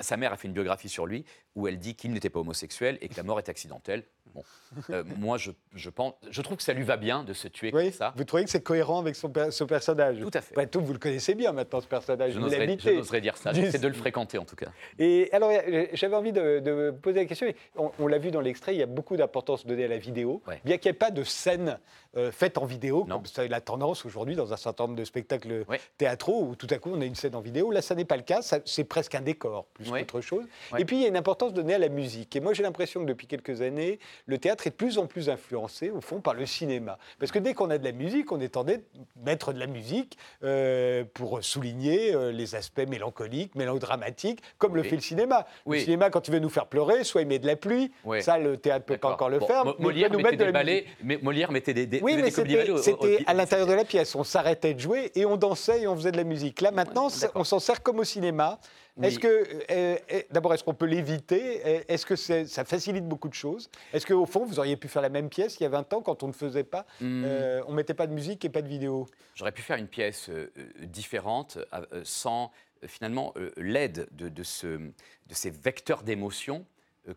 [0.00, 2.96] sa mère a fait une biographie sur lui où elle dit qu'il n'était pas homosexuel
[3.02, 4.04] et que la mort est accidentelle.
[4.34, 4.42] Bon,
[4.88, 7.70] Euh, moi je, je pense, je trouve que ça lui va bien de se tuer
[7.74, 8.14] Oui, comme ça.
[8.16, 10.20] vous trouvez que c'est cohérent avec son, per- ce personnage?
[10.20, 10.54] Tout à fait.
[10.54, 12.32] Après tout, vous le connaissez bien maintenant, ce personnage.
[12.32, 13.52] Je n'oserais dire ça.
[13.52, 14.68] J'essaie de le fréquenter en tout cas.
[14.98, 15.50] Et alors,
[15.92, 17.46] j'avais envie de, de poser la question.
[17.76, 20.40] On, on l'a vu dans l'extrait, il y a beaucoup d'importance donnée à la vidéo.
[20.46, 20.62] Ouais.
[20.64, 21.78] Bien qu'il n'y ait pas de scène
[22.16, 23.16] euh, faite en vidéo, Non.
[23.16, 25.64] comme c'est la tendance aujourd'hui dans un certain nombre de spectacles
[25.98, 27.70] théâtraux où tout à coup on a une scène en vidéo.
[27.70, 28.42] Là, ça n'est pas le cas.
[28.42, 30.00] ça- C'est presque un décor plus Ouais.
[30.00, 30.44] qu'autre chose.
[30.78, 32.34] Et puis, il y a une importance donnée à la musique.
[32.36, 35.28] Et moi, j'ai l'impression que depuis quelques années, le théâtre est de plus en plus
[35.30, 36.98] influencé, au fond, par le cinéma.
[37.18, 38.82] Parce que dès qu'on a de la musique, on est tenté de
[39.24, 44.88] mettre de la musique euh, pour souligner euh, les aspects mélancoliques, mélodramatiques, comme le Oui.
[44.88, 45.46] fait le cinéma.
[45.66, 45.78] Oui.
[45.78, 47.90] Le cinéma, quand il veut nous faire pleurer, soit il met de la pluie.
[48.20, 49.64] Ça, le théâtre peut pas encore le Bon, faire.
[49.78, 49.88] Nous
[50.20, 50.64] mettre de la
[51.02, 54.14] mais Molière mettait des, des, Oui, mais c'était à l'intérieur de la pièce.
[54.14, 56.60] On s'arrêtait de jouer et on dansait et on faisait de la musique.
[56.60, 58.58] Là, maintenant, on s'en sert comme au cinéma.
[58.98, 59.06] Oui.
[59.06, 59.26] Est-ce que,
[59.70, 61.62] euh, euh, d'abord, est-ce qu'on peut l'éviter?
[61.64, 63.70] Euh, Est-ce que ça facilite beaucoup de choses?
[63.94, 66.02] Est-ce qu'au fond, vous auriez pu faire la même pièce il y a 20 ans
[66.02, 67.22] quand on ne faisait pas Hmm.
[67.24, 69.06] euh, On mettait pas de musique et pas de vidéo?
[69.34, 71.56] J'aurais pu faire une pièce euh, différente
[72.04, 72.50] sans
[72.86, 74.90] finalement l'aide de, de ce, de
[75.30, 76.66] ces vecteurs d'émotion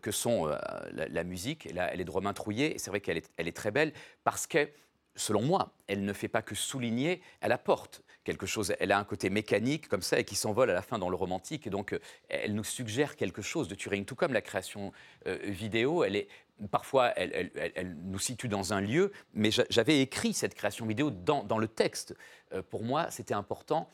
[0.02, 0.56] que sont euh,
[0.92, 1.68] la, musique.
[1.72, 3.92] Là, elle est de Romain et c'est vrai qu'elle est, très belle
[4.24, 4.68] parce que
[5.14, 8.74] selon moi, elle ne fait pas que souligner, elle apporte quelque chose.
[8.80, 11.16] Elle a un côté mécanique comme ça et qui s'envole à la fin dans le
[11.16, 11.66] romantique.
[11.66, 14.92] Et donc, euh, elle nous suggère quelque chose de Turing, tout comme la création
[15.26, 16.04] euh, vidéo.
[16.04, 16.28] Elle est
[16.70, 21.68] parfois, elle, nous situe dans un lieu, mais j'avais écrit cette création vidéo dans, le
[21.68, 22.16] texte.
[22.52, 23.88] Euh, pour moi, c'était important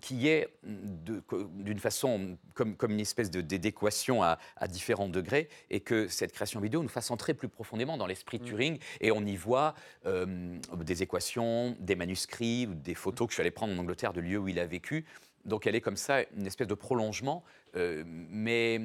[0.00, 6.08] qui est d'une façon comme, comme, une espèce d'équation à, à, différents degrés et que
[6.08, 8.46] cette création vidéo nous fasse entrer plus profondément dans l'esprit de mm.
[8.46, 9.74] Turing et on y voit
[10.06, 14.20] euh, des équations, des manuscrits, des photos que je suis allé prendre en Angleterre de
[14.20, 15.04] lieux où il a vécu.
[15.44, 17.44] Donc elle est comme ça une espèce de prolongement,
[17.76, 18.80] euh, mais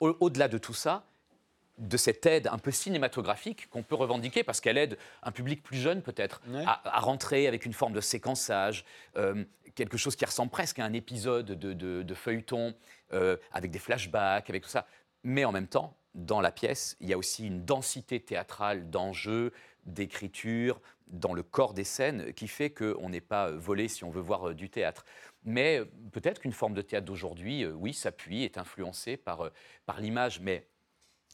[0.00, 1.06] au-delà de tout ça,
[1.78, 5.78] de cette aide un peu cinématographique qu'on peut revendiquer parce qu'elle aide un public plus
[5.78, 8.84] jeune peut-être à, rentrer avec une forme de séquençage,
[9.16, 12.74] euh, quelque chose qui ressemble presque à un épisode de, feuilleton
[13.12, 14.86] euh, avec des flashbacks, avec tout ça.
[15.24, 19.52] Mais en même temps, dans la pièce, il y a aussi une densité théâtrale d'enjeux,
[19.86, 24.20] d'écriture, dans le corps des scènes qui fait qu'on n'est pas volé si on veut
[24.20, 25.04] voir euh, du théâtre.
[25.44, 25.80] Mais
[26.12, 29.50] peut-être qu'une forme de théâtre d'aujourd'hui, oui, s'appuie, est influencée par,
[29.86, 30.68] par l'image, mais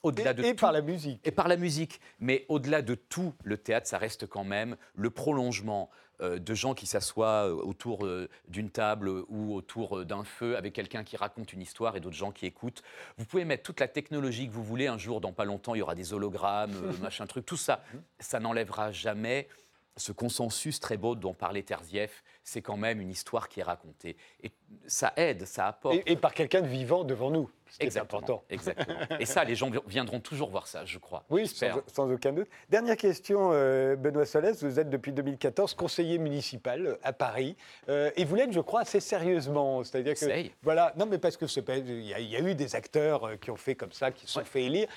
[0.03, 1.21] au-delà de et par la musique.
[1.27, 2.01] Et par la musique.
[2.21, 6.75] Mais au-delà de tout, le théâtre, ça reste quand même le prolongement euh, de gens
[6.75, 11.53] qui s'assoient euh, autour euh, d'une table ou autour d'un feu avec quelqu'un qui raconte
[11.53, 12.83] une histoire et d'autres gens qui écoutent.
[13.19, 14.89] Vous pouvez mettre toute la technologie que vous voulez.
[14.89, 17.47] Un jour, dans pas longtemps, il y aura des hologrammes, machin truc.
[17.47, 17.83] Tout ça,
[18.19, 19.49] ça n'enlèvera jamais
[19.97, 24.17] ce consensus très beau dont parlait Terzieff, c'est quand même une histoire qui est racontée.
[24.43, 24.51] Et
[24.87, 25.97] ça aide, ça apporte.
[26.07, 27.51] Et, par quelqu'un de vivant devant nous.
[27.69, 28.43] C'est important.
[28.49, 28.99] Exactement.
[29.21, 31.25] Et ça, les gens viendront toujours voir ça, je crois.
[31.29, 32.49] Oui, sans, aucun doute.
[32.71, 34.63] Dernière question, euh, Benoît Solès.
[34.65, 37.57] Vous êtes depuis 2014 conseiller municipal euh, à Paris.
[37.91, 39.85] Euh, et vous l'êtes, je crois, assez sérieusement.
[39.85, 40.51] C'est-à-dire que.
[40.63, 40.95] Voilà.
[40.97, 44.11] Non, mais parce que il y, a eu des acteurs qui ont fait comme ça,
[44.13, 44.89] qui se sont fait élire.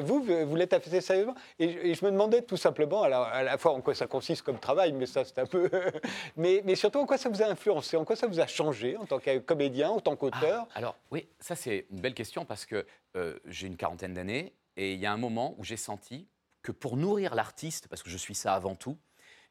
[0.00, 1.34] vous, vous l'êtes assez sérieusement.
[1.58, 4.58] Et, je me demandais tout simplement, alors, à la fois en quoi ça consiste comme
[4.58, 5.68] travail, mais ça, c'est un peu.
[6.36, 8.98] mais, mais surtout, en quoi ça vous a influencé, en quoi ça vous a changé
[8.98, 10.66] en tant que comédien, en tant qu'auteur?
[10.70, 12.84] Ah, Alors, oui, ça, c'est une belle question parce que
[13.16, 16.28] euh, j'ai une quarantaine d'années et il y a un moment où j'ai senti
[16.62, 18.98] que pour nourrir l'artiste, parce que je suis ça avant tout,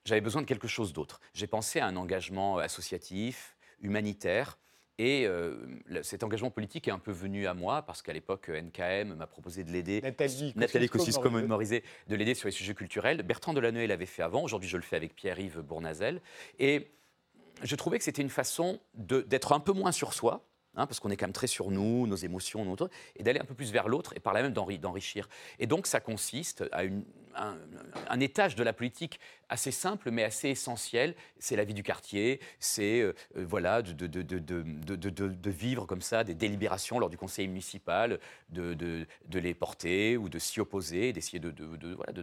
[0.05, 1.21] j'avais besoin de quelque chose d'autre.
[1.33, 4.59] J'ai pensé à un engagement associatif, humanitaire.
[4.99, 5.55] Et euh,
[6.03, 9.63] cet engagement politique est un peu venu à moi parce qu'à l'époque, NKM m'a proposé
[9.63, 10.01] de l'aider.
[10.01, 13.23] Nathalie, Nathalie Kosciusko-Morizet, de l'aider sur les sujets culturels.
[13.23, 14.43] Bertrand Delanoë l'avait fait avant.
[14.43, 16.21] Aujourd'hui, je le fais avec Pierre-Yves Bournazel.
[16.59, 16.91] Et
[17.61, 21.11] je trouvais que c'était une façon d'être un peu moins sur soi, Hein, parce qu'on
[21.11, 23.87] est quand même très sur nous, nos émotions, notre, et d'aller un peu plus vers
[23.87, 25.29] l'autre, et par là même d'enrichir.
[25.59, 26.83] Et donc ça consiste à
[27.35, 31.13] un, étage de la politique assez simple, mais assez essentiel.
[31.37, 36.97] C'est la vie du quartier, c'est euh, euh, voilà, de, vivre comme ça des délibérations
[36.97, 41.51] lors du conseil municipal, de, les porter ou de s'y opposer, d'essayer de,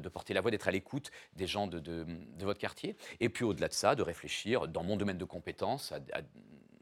[0.09, 2.07] porter la voix, d'être à l'écoute des gens de,
[2.41, 2.97] votre quartier.
[3.21, 5.93] Et puis au-delà de ça, de réfléchir dans mon domaine de compétences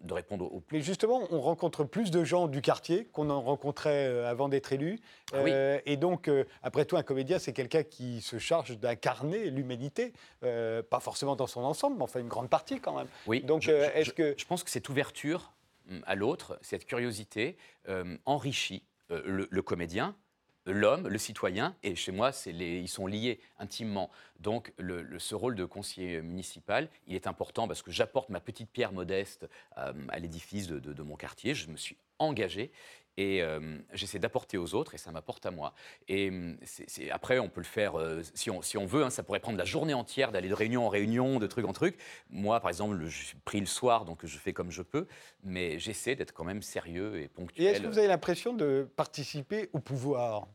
[0.00, 0.62] de répondre aux...
[0.72, 4.72] Mais justement, on rencontre plus de gens du quartier qu'on en rencontrait euh, avant d'être
[4.72, 5.00] élu.
[5.32, 9.50] Ah euh, et donc, euh, après tout, un comédien, c'est quelqu'un qui se charge d'incarner
[9.50, 13.08] l'humanité, pas forcément dans son ensemble, mais enfin une grande partie quand même.
[13.26, 13.42] Oui.
[13.42, 14.34] Donc, est-ce que...
[14.37, 15.52] Je pense que cette ouverture
[15.90, 17.56] hum, à l'autre, cette curiosité,
[18.24, 20.14] enrichit le comédien,
[20.72, 24.11] l'homme, le citoyen, et chez moi, ils sont liés intimement.
[24.40, 24.72] Donc,
[25.18, 29.48] ce rôle de conseiller municipal, il est important parce que j'apporte ma petite pierre modeste
[29.78, 31.54] euh, à l'édifice de, mon quartier.
[31.54, 32.70] Je me suis engagé
[33.18, 33.42] et
[33.92, 35.74] j'essaie d'apporter aux autres et ça m'apporte à moi.
[36.09, 36.33] Et
[37.11, 37.94] après, on peut le faire
[38.35, 39.02] si, on, si, on, veut.
[39.02, 41.72] Hein, ça pourrait prendre la journée entière d'aller de réunion en réunion, de truc en
[41.72, 41.98] truc.
[42.31, 45.09] Moi, par exemple, je suis pris le soir, donc je fais comme je peux,
[45.42, 47.66] mais j'essaie d'être quand même sérieux et ponctuel.
[47.66, 50.46] Et est-ce que vous avez l'impression de participer au pouvoir?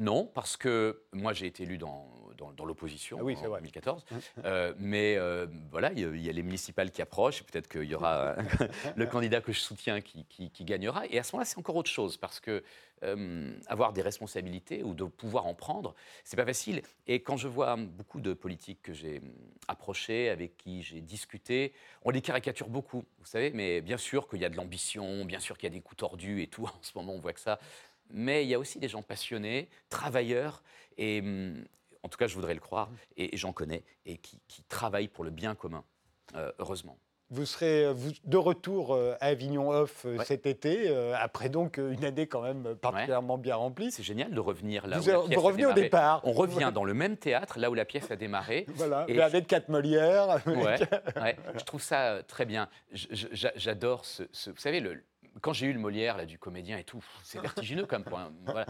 [0.00, 2.20] Non, parce que moi j'ai été élu dans,
[2.56, 4.04] dans, l'opposition ah en 2014.
[4.44, 8.36] Euh, mais euh, voilà, il y, a les municipales qui approchent, peut-être qu'il y aura
[8.96, 11.06] le candidat que je soutiens qui, qui, gagnera.
[11.06, 12.62] Et à ce moment-là, c'est encore autre chose, parce que
[13.02, 16.82] euh, avoir des responsabilités ou de pouvoir en prendre, c'est pas facile.
[17.06, 19.20] Et quand je vois beaucoup de politiques que j'ai
[19.68, 24.40] approchés, avec qui j'ai discuté, on les caricature beaucoup, vous savez, mais bien sûr qu'il
[24.40, 26.68] y a de l'ambition, bien sûr qu'il y a des coups tordus et tout.
[26.80, 27.58] En ce moment, on voit que ça
[28.12, 30.62] mais il y a aussi des gens passionnés, travailleurs,
[30.96, 31.64] et hum,
[32.02, 35.30] en tout cas, je voudrais le croire, et, j'en connais, et qui, travaillent pour le
[35.30, 35.84] bien commun,
[36.34, 36.98] euh, heureusement.
[37.32, 37.94] Vous serez euh,
[38.24, 43.38] de retour euh, à Avignon Off cet été, après donc une année quand même particulièrement
[43.38, 43.92] bien remplie.
[43.92, 46.22] C'est génial de revenir là vous, où la vous revenez au départ.
[46.24, 48.66] On revient dans le même théâtre, là où la pièce a démarré.
[48.74, 50.38] Voilà, et avec quatre Molières.
[50.46, 52.68] Je trouve ça très bien.
[52.92, 55.04] J'adore ce, Vous savez, le,
[55.40, 58.32] quand j'ai eu le Molière là, du comédien et tout, c'est vertigineux comme point.
[58.46, 58.66] Voilà.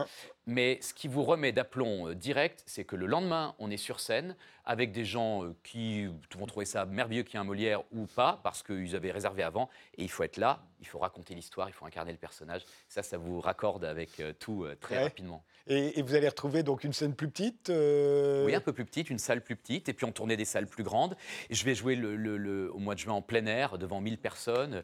[0.47, 4.01] Mais ce qui vous remet d'aplomb euh, direct, c'est que le lendemain, on est sur
[4.01, 6.07] scène avec des gens euh, qui
[6.37, 9.43] vont trouver ça merveilleux qu'il y ait un Molière ou pas, parce qu'ils avaient réservé
[9.43, 9.69] avant.
[9.97, 12.63] Et il faut être là, il faut raconter l'histoire, il faut incarner le personnage.
[12.89, 15.03] Ça, ça vous raccorde avec euh, tout très Ouais.
[15.05, 15.43] rapidement.
[15.67, 19.11] Et, et vous allez retrouver donc une scène plus petite Oui, un peu plus petite,
[19.11, 21.17] une salle plus petite, et puis on tournait des salles plus grandes.
[21.49, 24.01] Et je vais jouer le- le- le- au mois de juin en plein air, devant
[24.01, 24.83] 1000 personnes.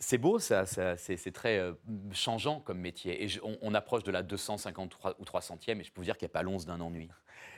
[0.00, 1.72] C'est beau, ça, ça- c'est très euh,
[2.12, 3.22] changeant comme métier.
[3.24, 6.16] Et je- on, on approche de la 253 ou 300e, et je peux vous dire
[6.16, 7.08] qu'il n'y a pas l'once d'un ennui.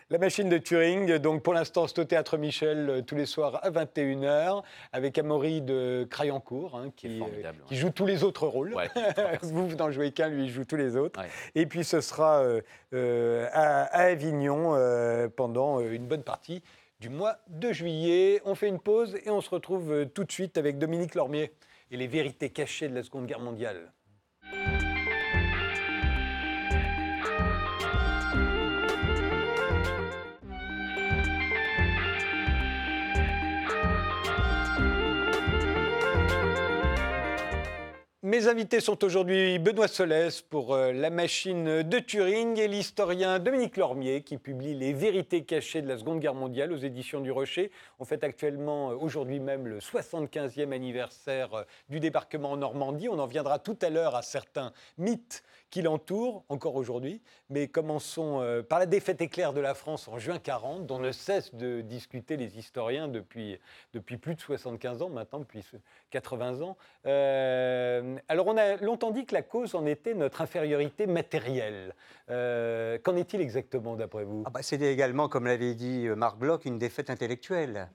[0.09, 3.61] La machine de Turing, donc pour l'instant, c'est au Théâtre Michel euh, tous les soirs
[3.65, 7.77] à 21h, avec Amaury de Crayancourt, hein, Qui euh, ouais.
[7.77, 8.75] joue tous les autres rôles.
[8.75, 8.89] Ouais,
[9.43, 11.21] vous, vous n'en jouez qu'un, lui, il joue tous les autres.
[11.21, 11.29] Ouais.
[11.55, 12.43] Et puis ce sera
[12.93, 14.75] euh, à, à Avignon
[15.37, 16.63] pendant une bonne partie
[17.01, 18.41] du mois de juillet.
[18.45, 21.53] On fait une pause et on se retrouve tout de suite avec Dominique Lormier
[21.91, 23.93] et les vérités cachées de la Seconde Guerre mondiale.
[38.31, 43.77] Mes invités sont aujourd'hui Benoît Solès pour euh, La machine de Turing et l'historien Dominique
[43.77, 47.73] Lormier qui publie Les vérités cachées de la Seconde Guerre mondiale aux éditions du Rocher.
[47.99, 53.09] On fête actuellement euh, aujourd'hui même le 75e anniversaire euh, du débarquement en Normandie.
[53.09, 57.21] On en viendra tout à l'heure à certains mythes qui l'entourent encore aujourd'hui.
[57.49, 61.55] Mais commençons par la défaite éclair de la France en juin 40 dont ne cessent
[61.55, 63.57] de discuter les historiens depuis,
[63.95, 65.77] depuis plus de 75 ans maintenant, depuis ce-
[66.11, 66.77] 80 ans.
[68.29, 71.95] Alors, on a longtemps dit que la cause en était notre infériorité matérielle.
[72.31, 74.43] Euh, Qu'en est-il exactement, d'après vous?
[74.47, 77.89] Ah bah, C'était également, comme l'avait dit euh, Marc Bloch, une défaite intellectuelle.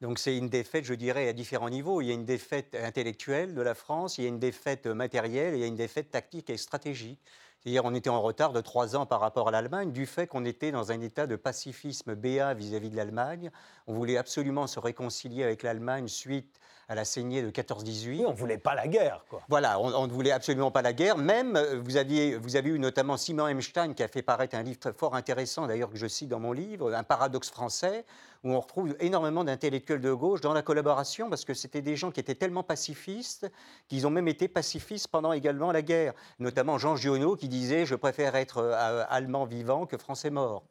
[0.00, 2.00] Donc c'est une défaite, je dirais, à différents niveaux.
[2.00, 5.54] Il y a une défaite intellectuelle de la France, il y a une défaite matérielle,
[5.54, 7.20] il y a une défaite tactique et stratégique.
[7.60, 10.44] C'est-à-dire on était en retard de trois ans par rapport à l'Allemagne du fait qu'on
[10.44, 13.50] était dans un état de pacifisme béat vis-à-vis de l'Allemagne.
[13.86, 18.08] On voulait absolument se réconcilier avec l'Allemagne suite à la saignée de 14-18.
[18.08, 19.42] Oui, on ne voulait pas la guerre, quoi.
[19.48, 21.18] Voilà, on, on ne voulait absolument pas la guerre.
[21.18, 24.62] Même, euh, vous, aviez, vous avez eu notamment Simon Hemstein qui a fait paraître un
[24.62, 28.06] livre très fort intéressant, d'ailleurs que je cite dans mon livre, Un paradoxe français,
[28.44, 32.10] où on retrouve énormément d'intellectuels de gauche dans la collaboration, parce que c'était des gens
[32.10, 33.50] qui étaient tellement pacifistes
[33.88, 36.14] qu'ils ont même été pacifistes pendant également la guerre.
[36.38, 40.64] Notamment Jean Giono qui disait Je préfère être euh, allemand vivant que français mort.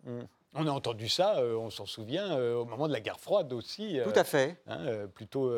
[0.55, 3.51] On a entendu ça, euh, on s'en souvient, euh, au moment de la guerre froide
[3.53, 3.99] aussi.
[3.99, 4.57] euh, Tout à fait.
[4.67, 5.51] hein, plutôt,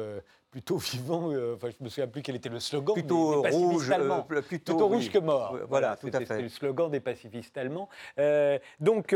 [0.52, 2.94] plutôt vivant, enfin, je ne me souviens plus quel était le slogan.
[2.96, 4.24] Plutôt des rouge, allemands.
[4.24, 4.42] plutôt,
[4.74, 4.96] Plutôt oui.
[4.96, 5.58] rouge que mort.
[5.70, 6.42] Voilà, tout à fait.
[6.42, 7.88] le slogan des pacifistes allemands.
[8.80, 9.16] Donc,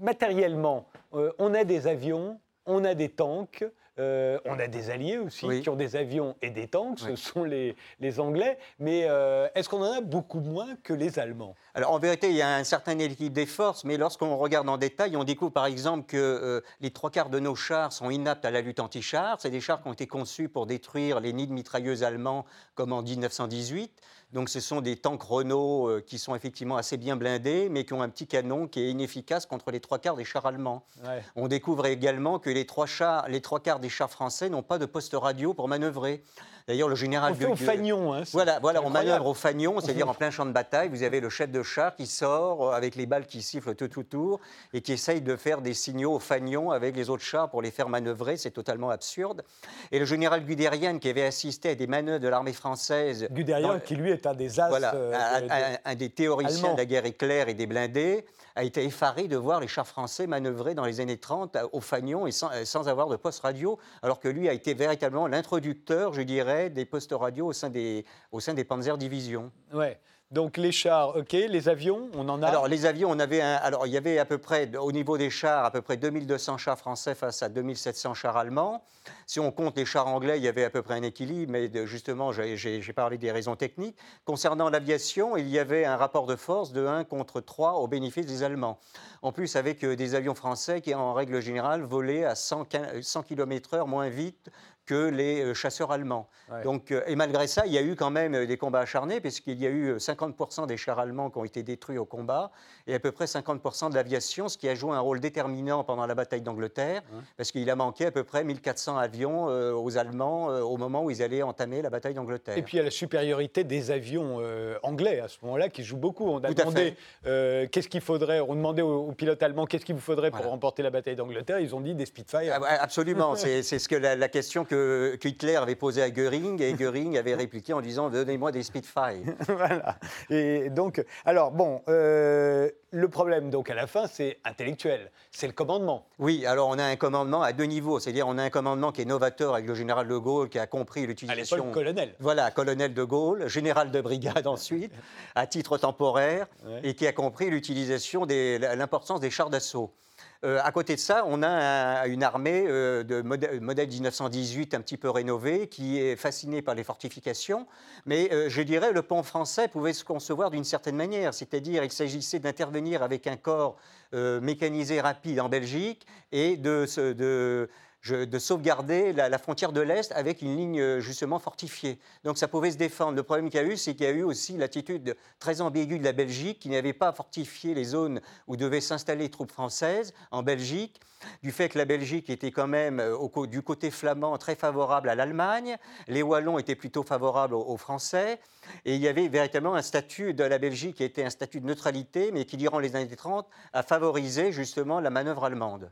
[0.00, 3.64] matériellement, on a des avions, on a des tanks,
[3.98, 5.62] euh, on a des alliés aussi Oui.
[5.62, 7.16] qui ont des avions et des tanks, ce Oui.
[7.16, 8.56] sont les, les Anglais.
[8.78, 11.54] Mais euh, est-ce qu'on en a beaucoup moins que les Allemands?
[11.74, 14.78] Alors en vérité, il y a un certain équilibre des forces, mais lorsqu'on regarde en
[14.78, 18.44] détail, on découvre par exemple que euh, les trois quarts de nos chars sont inaptes
[18.44, 19.38] à la lutte anti-chars.
[19.40, 22.92] C'est des chars qui ont été conçus pour détruire les nids de mitrailleuses allemands comme
[22.92, 23.92] en 1918.
[24.32, 28.02] Donc ce sont des tanks Renault qui sont effectivement assez bien blindés, mais qui ont
[28.02, 30.84] un petit canon qui est inefficace contre les trois quarts des chars allemands.
[31.04, 31.20] Ouais.
[31.34, 34.78] On découvre également que les trois, chars, les trois quarts des chars français n'ont pas
[34.78, 36.24] de poste radio pour manœuvrer.
[36.70, 38.14] D'ailleurs, le général On fait au fagnon.
[38.14, 40.88] Hein, voilà, voilà on manœuvre au fagnon, c'est-à-dire en plein champ de bataille.
[40.88, 43.98] Vous avez le chef de char qui sort euh, avec les balles qui sifflent tout
[43.98, 44.38] autour
[44.72, 47.72] et qui essaye de faire des signaux au fagnon avec les autres chars pour les
[47.72, 48.36] faire manœuvrer.
[48.36, 49.42] C'est totalement absurde.
[49.90, 53.26] Et le général Guderian, qui avait assisté à des manœuvres de l'armée française.
[53.32, 54.68] Guderian, dans- qui lui est un des as.
[54.68, 56.72] voilà, euh, un, de- de- un- un des théoriciens Allemand.
[56.74, 58.24] de la guerre éclair et des blindés,
[58.56, 61.80] a été effaré de voir les chars français manœuvrer dans les années 30 à- au
[61.80, 65.28] fagnon et sans, euh, sans avoir de poste radio, alors que lui a été véritablement
[65.28, 69.50] l'introducteur, je dirais, des postes radio au sein des, au sein des Panzer Divisions.
[69.72, 69.98] Ouais.
[70.30, 71.32] Donc les chars, ok.
[71.32, 72.46] Les avions, on en a.
[72.46, 75.18] Alors les avions, on avait un, alors il y avait à peu près au niveau
[75.18, 78.84] des chars à peu près 2200 chars français face à 2700 chars allemands.
[79.26, 81.68] Si on compte les chars anglais, il y avait à peu près un équilibre, mais
[81.84, 83.96] justement j'ai- parlé des raisons techniques.
[84.24, 88.26] Concernant l'aviation, il y avait un rapport de force de 1 contre 3 au bénéfice
[88.26, 88.78] des Allemands.
[89.22, 92.66] En plus avec euh, des avions français qui en règle générale volaient à 100,
[93.02, 94.48] 100 km/h moins vite
[94.90, 96.28] que les euh, chasseurs allemands.
[96.50, 96.64] Ouais.
[96.64, 99.20] Donc, euh, et malgré ça, il y a eu quand même euh, des combats acharnés,
[99.20, 102.50] puisqu'il y a eu euh, 50% des chars allemands qui ont été détruits au combat,
[102.88, 106.06] et à peu près 50% de l'aviation, ce qui a joué un rôle déterminant pendant
[106.06, 107.02] la bataille d'Angleterre,
[107.36, 111.04] parce qu'il a manqué à peu près 1400 avions euh, aux Allemands euh, au moment
[111.04, 112.58] où ils allaient entamer la bataille d'Angleterre.
[112.58, 115.84] Et puis il y a la supériorité des avions euh, anglais à ce moment-là qui
[115.84, 116.28] joue beaucoup.
[116.28, 120.00] On a demandé qu'est-ce qu'il faudrait, on demandait aux, aux pilotes allemands qu'est-ce qu'il vous
[120.00, 120.50] faudrait pour Voilà.
[120.50, 121.60] remporter la bataille d'Angleterre.
[121.60, 122.58] Ils ont dit des Spitfire.
[122.60, 126.02] Ah, Absolument, c'est c'est ce que la, la question que que, que Hitler avait posé
[126.02, 129.22] à Goering et Goering avait répliqué en disant Donnez-moi des Spitfire.
[129.48, 129.96] voilà.
[130.30, 135.52] Et donc, alors bon, euh, le problème donc à la fin, c'est intellectuel, c'est le
[135.52, 136.06] commandement.
[136.18, 139.02] Oui, alors on a un commandement à deux niveaux, c'est-à-dire on a un commandement qui
[139.02, 141.56] est novateur avec le général de Gaulle qui a compris À l'utilisation.
[141.56, 142.14] l'époque, colonel.
[142.20, 144.92] Voilà, colonel de Gaulle, général de brigade ensuite,
[145.34, 146.80] à titre temporaire, Ouais.
[146.84, 149.92] et qui a compris l'utilisation des l'importance des chars d'assaut.
[150.42, 154.72] Euh, à côté de ça, on a un- une armée euh, de modèle, modèle 1918
[154.72, 157.66] un petit peu rénovée qui est fascinée par les fortifications.
[158.06, 161.92] Mais euh, je dirais le pont français pouvait se concevoir d'une certaine manière, c'est-à-dire il
[161.92, 163.76] s'agissait d'intervenir avec un corps
[164.14, 167.68] euh, mécanisé rapide en Belgique et de, de,
[168.08, 171.98] de sauvegarder la, frontière de l'Est avec une ligne euh, justement fortifiée.
[172.24, 173.14] Donc ça pouvait se défendre.
[173.14, 175.98] Le problème qu'il y a eu, c'est qu'il y a eu aussi l'attitude très ambiguë
[175.98, 180.14] de la Belgique qui n'avait pas fortifié les zones où devaient s'installer les troupes françaises
[180.30, 181.00] en Belgique,
[181.42, 185.14] du fait que la Belgique était quand même euh, du côté flamand très favorable à
[185.14, 185.76] l'Allemagne,
[186.08, 188.40] les Wallons étaient plutôt favorables aux, aux Français,
[188.86, 191.66] et il y avait véritablement un statut de la Belgique qui était un statut de
[191.66, 195.90] neutralité, mais qui durant les années 30 a favorisé justement la manœuvre allemande.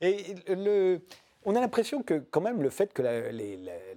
[0.00, 1.00] Et le,
[1.44, 3.02] on a l'impression que quand même le fait que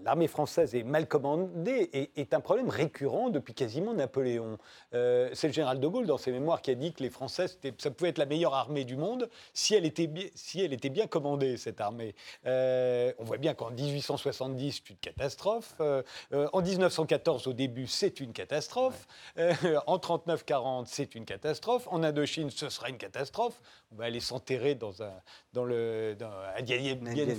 [0.03, 4.58] l'armée française est mal commandée est, un problème récurrent depuis quasiment Napoléon.
[4.93, 7.45] Euh, c'est le général de Gaulle dans ses mémoires qui a dit que les Français,
[7.77, 12.15] ça pouvait être la meilleure armée du monde si elle était, bien commandée, cette armée.
[12.45, 15.75] Euh, on voit bien qu'en 1870, c'est une catastrophe.
[15.79, 19.08] Euh, en 1914, au début, c'est une catastrophe.
[19.88, 21.88] En 39-40, c'est une catastrophe.
[21.91, 23.62] En Indochine, ce sera une catastrophe.
[23.91, 25.13] On va aller s'enterrer dans un,
[25.53, 25.65] dans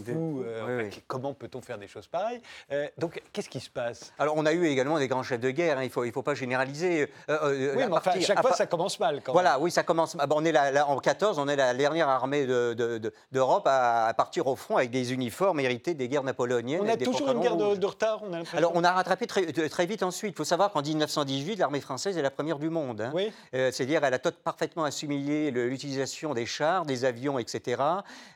[0.09, 0.44] Euh, Oui,
[0.85, 1.02] enfin, oui.
[1.06, 2.40] Comment peut-on faire des choses pareilles
[2.72, 5.50] Euh, Donc, qu'est-ce qui se passe Alors, on a eu également des grands chefs de
[5.50, 7.02] guerre, hein, il ne faut, il faut pas généraliser.
[7.28, 9.20] Euh, euh, Oui, mais enfin, partir- chaque à fois, ça commence mal.
[9.22, 10.16] Quand Voilà, oui, ça commence.
[10.16, 13.12] bon, on est la- la- en 14, on est la dernière armée de- de- de-
[13.32, 16.80] d'Europe à, à partir au front avec des uniformes hérités des guerres napoléoniennes.
[16.82, 18.59] On a toujours une guerre de, retard, on a l'impression.
[18.59, 20.32] Alors, on a rattrapé très, vite ensuite.
[20.35, 23.00] Il faut savoir qu'en 1918, l'armée française est la première du monde.
[23.00, 23.12] hein.
[23.14, 23.32] Oui.
[23.52, 27.82] C'est-à-dire, elle a tot- parfaitement assimilé l'utilisation des chars, des avions, etc.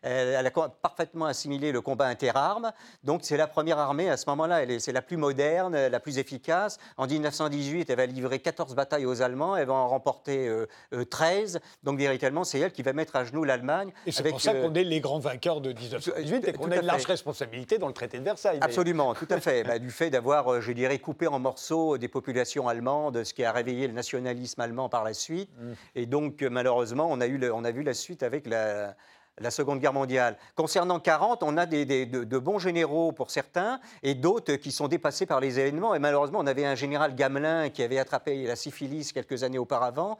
[0.02, 2.72] Elle, a parfaitement assimilé le combat interarmes.
[3.04, 4.60] Donc, c'est la première armée à ce moment-là.
[4.78, 6.78] C'est la plus moderne, euh, la plus efficace.
[6.96, 9.56] En 1918, elle va livrer 14 batailles aux Allemands.
[9.56, 11.60] Elle va en remporter euh, euh, 13.
[11.82, 13.92] Donc, véritablement, c'est elle qui va mettre à genoux l'Allemagne.
[14.06, 16.76] Et c'est pour ça euh, qu'on est les grands vainqueurs de 1918 et qu'on a
[16.76, 17.12] une large fait.
[17.12, 18.58] responsabilité dans le traité de Versailles.
[18.60, 19.64] Absolument, tout à fait.
[19.64, 23.44] Bah, du fait d'avoir, euh, je dirais, coupé en morceaux des populations allemandes, ce qui
[23.44, 25.50] a réveillé le nationalisme allemand par la suite.
[25.94, 28.94] Et donc, euh, malheureusement, on a, eu le- on a vu la suite avec la,
[29.40, 30.36] la Seconde Guerre mondiale.
[30.54, 35.26] Concernant 40, on a des, de, bons généraux pour certains et d'autres qui sont dépassés
[35.26, 35.94] par les événements.
[35.94, 40.18] Et malheureusement, on avait un général Gamelin qui avait attrapé la syphilis quelques années auparavant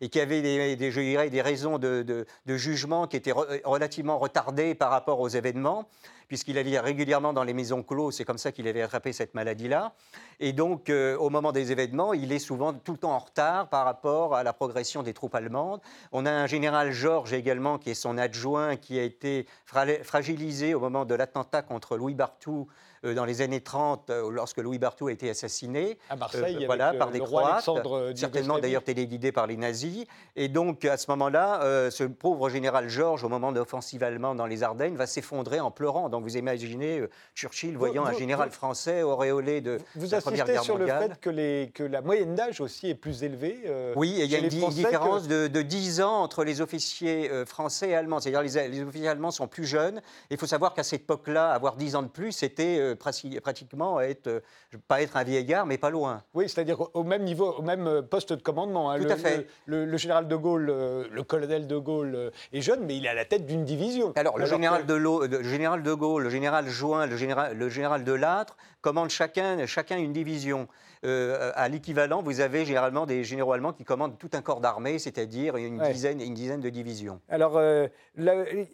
[0.00, 4.18] et qui avait des, je dirais, des raisons de, de- jugement qui étaient re- relativement
[4.18, 5.88] retardées par rapport aux événements,
[6.32, 9.92] puisqu'il allait régulièrement dans les maisons closes, c'est comme ça qu'il avait attrapé cette maladie-là.
[10.40, 13.68] Et donc, euh, au moment des événements, il est souvent tout le temps en retard
[13.68, 15.82] par rapport à la progression des troupes allemandes.
[16.10, 20.72] On a un général Georges également, qui est son adjoint, qui a été fra- fragilisé
[20.72, 22.66] au moment de l'attentat contre Louis Barthou
[23.04, 25.98] dans les années 30, euh, lorsque Louis Barthou a été assassiné.
[26.08, 27.68] À Marseille, avec voilà, par des Croates,
[28.14, 30.04] certainement d'ailleurs téléguidé par les nazis.
[30.36, 34.38] Et donc, à ce moment-là, euh, ce pauvre général Georges, au moment de l'offensive allemande
[34.38, 36.08] dans les Ardennes, va s'effondrer en pleurant.
[36.08, 40.20] Donc, vous imaginez euh, Churchill voyant un vous- général vous- français auréolé de Vous la
[40.20, 41.08] Première insistez Guerre sur le mondiale.
[41.10, 43.62] fait que, les, que la moyenne d'âge aussi est plus élevée.
[43.66, 46.60] euh, Oui, et il y a une différence que- de, de 10 ans entre les
[46.60, 48.20] officiers euh, français et allemands.
[48.20, 50.00] C'est-à-dire les, les officiers allemands sont plus jeunes.
[50.30, 54.00] Il faut savoir qu'à cette époque-là, avoir 10 ans de plus, c'était euh, prati- pratiquement
[54.00, 54.40] être, euh,
[54.88, 56.22] pas être un vieillard, mais pas loin.
[56.34, 58.90] Oui, c'est-à-dire au- même niveau, au même euh, poste de commandement.
[58.90, 58.98] hein.
[58.98, 59.46] Tout le, à fait.
[59.66, 63.14] Le, général de Gaulle, euh, le colonel de Gaulle est jeune, mais il est à
[63.14, 64.12] la tête d'une division.
[64.16, 68.04] Alors, le général de, le général de Gaulle, le général Join, le général, le général
[68.04, 70.68] de Lattre commandent chacun, chacun une division.
[71.04, 75.00] Euh, à l'équivalent, vous avez généralement des généraux allemands qui commandent tout un corps d'armée,
[75.00, 75.92] c'est-à-dire une, Ouais.
[75.92, 77.20] dizaine, une dizaine de divisions.
[77.28, 77.88] Alors, euh,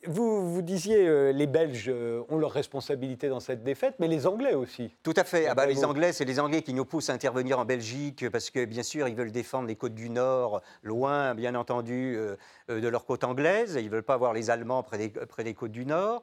[0.06, 4.26] vous, vous disiez, euh, les Belges euh, ont leur responsabilité dans cette défaite, mais les
[4.26, 4.94] Anglais aussi.
[5.02, 5.46] Tout à fait.
[5.46, 5.84] Ah bah, les.
[5.86, 9.08] Anglais, c'est les Anglais qui nous poussent à intervenir en Belgique parce que, bien sûr,
[9.08, 12.18] ils veulent défendre les côtes du Nord, loin, bien entendu,
[12.68, 13.76] de leur côte anglaise.
[13.78, 16.22] Ils ne veulent pas avoir les Allemands près des, près des côtes du Nord.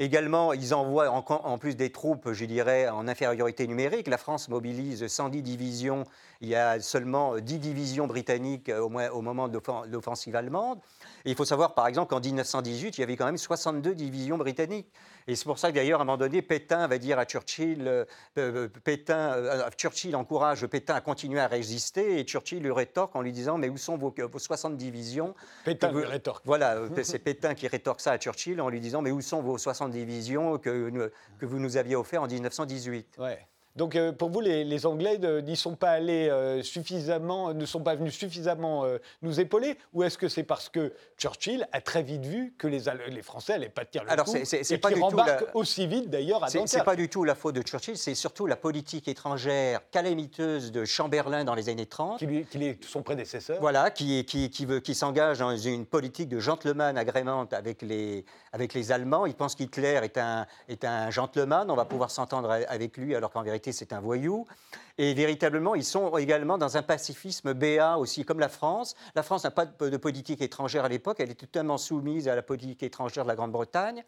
[0.00, 4.08] Également, ils envoient en, en plus des troupes, je dirais, en infériorité numérique.
[4.08, 6.04] La France mobilise 110 divisions,
[6.40, 10.78] il y a seulement 10 divisions britanniques au, moins, au moment de l'offensive allemande.
[11.24, 14.36] Et il faut savoir, par exemple, qu'en 1918, il y avait quand même 62 divisions
[14.36, 14.88] britanniques.
[15.26, 17.88] Et c'est pour ça que d'ailleurs, à un moment donné, Pétain va dire à Churchill,
[17.88, 18.04] euh,
[18.38, 23.22] euh, Pétain, euh, Churchill encourage Pétain à continuer à résister, et Churchill lui rétorque en
[23.22, 25.34] lui disant, mais où sont vos, 60 divisions?
[25.64, 26.42] Pétain lui rétorque.
[26.44, 29.56] Voilà, c'est Pétain qui rétorque ça à Churchill en lui disant, mais où sont vos
[29.56, 33.38] 60 divisions que, que vous nous aviez offertes en 1918 ouais.
[33.76, 37.96] Donc euh, pour vous, les, Anglais n'y sont pas allés euh, suffisamment, ne sont pas
[37.96, 42.24] venus suffisamment euh, nous épauler Ou est-ce que c'est parce que Churchill a très vite
[42.24, 45.88] vu que les, les Français n'allaient pas tirer le Alors, coup et pas rembarquent aussi
[45.88, 48.54] vite d'ailleurs à Dunkerque C'est pas du tout la faute de Churchill, c'est surtout la
[48.56, 52.20] politique étrangère calamiteuse de Chamberlain dans les années 30.
[52.20, 53.58] Qui, qui est son prédécesseur.
[53.60, 58.24] Voilà, qui, qui, qui, veut, qui s'engage dans une politique de gentleman agrémente avec les,
[58.52, 59.26] avec les Allemands.
[59.26, 63.32] Il pense qu'Hitler est un, est un gentleman, on va pouvoir s'entendre avec lui alors
[63.32, 64.46] qu'en vérité c'est un voyou.
[64.96, 68.94] Et véritablement, ils sont également dans un pacifisme béat aussi, comme la France.
[69.16, 72.42] La France n'a pas de politique étrangère à l'époque, elle était totalement soumise à la
[72.42, 74.04] politique étrangère de la Grande-Bretagne.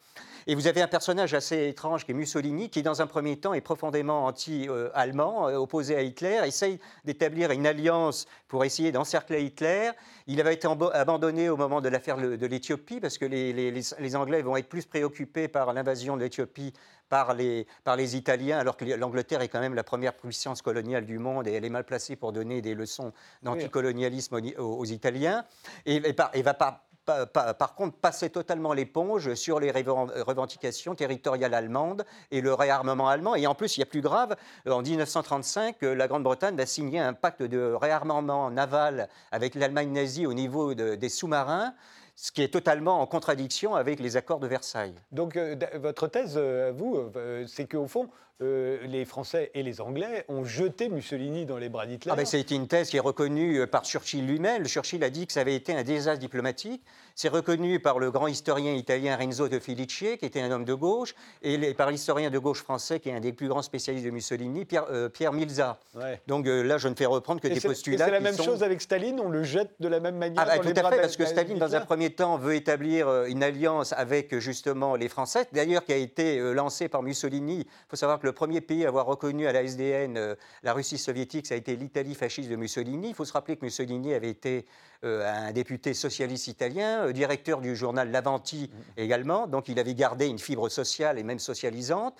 [0.46, 3.52] Et vous avez un personnage assez étrange qui est Mussolini, qui dans un premier temps
[3.52, 9.90] est profondément anti-allemand, euh, opposé à Hitler, essaye d'établir une alliance pour essayer d'encercler Hitler.
[10.28, 14.42] Il avait été abandonné au moment de l'affaire de l'Éthiopie, parce que les, les Anglais
[14.42, 16.72] vont être plus préoccupés par l'invasion de l'Éthiopie
[17.08, 20.75] par les, par les Italiens, alors que l'Angleterre est quand même la première puissance coloniale
[20.82, 23.12] du monde et elle est mal placée pour donner des leçons
[23.42, 25.44] d'anticolonialisme aux, Italiens.
[25.84, 32.40] Et, et, va pas par, contre, passer totalement l'éponge sur les revendications territoriales allemandes et
[32.40, 33.36] le réarmement allemand.
[33.36, 34.36] Et en plus, il y a plus grave,
[34.68, 40.34] en 1935, la Grande-Bretagne a signé un pacte de réarmement naval avec l'Allemagne nazie au
[40.34, 41.74] niveau des sous-marins
[42.16, 44.94] ce qui est totalement en contradiction avec les accords de Versailles.
[45.12, 48.08] Donc euh, votre thèse, euh, vous, euh, c'est qu'au fond,
[48.38, 52.12] les Français et les Anglais ont jeté Mussolini dans les bras d'Hitler.
[52.12, 54.66] Ah ben, c'est une thèse qui est reconnue par Churchill lui-même.
[54.66, 56.84] Churchill a dit que ça avait été un désastre diplomatique.
[57.14, 60.74] C'est reconnu par le grand historien italien Renzo de Felice, qui était un homme de
[60.74, 64.10] gauche, et par l'historien de gauche français, qui est un des plus grands spécialistes de
[64.10, 65.78] Mussolini, Pierre, Pierre Milza.
[66.26, 68.04] Donc là, je ne fais reprendre que des postulats.
[68.04, 70.44] C'est la même chose avec Staline, on le jette de la même manière.
[70.46, 73.26] Ah, ben, tout à fait, parce que Staline, dans un premier temps, veut établir euh,
[73.26, 77.60] une alliance avec justement les Français, d'ailleurs qui a été euh, lancée par Mussolini.
[77.60, 80.72] Il faut savoir que le premier pays à avoir reconnu à la SDN euh, la
[80.72, 83.08] Russie soviétique, ça a été l'Italie fasciste de Mussolini.
[83.08, 84.66] Il faut se rappeler que Mussolini avait été
[85.06, 90.68] un député socialiste italien, directeur du journal L'Avanti également, donc il avait gardé une fibre
[90.68, 92.18] sociale et même socialisante,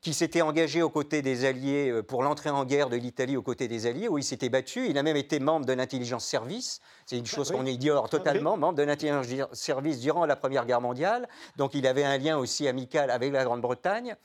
[0.00, 3.68] qui s'était engagé aux côtés des Alliés pour l'entrée en guerre de l'Italie aux côtés
[3.68, 4.88] des Alliés, où il s'était battu.
[4.88, 8.78] Il a même été membre de l'intelligence service, c'est une chose qu'on ignore totalement, membre
[8.78, 13.10] de l'intelligence service durant la Première Guerre mondiale, donc il avait un lien aussi amical
[13.10, 14.16] avec la Grande-Bretagne.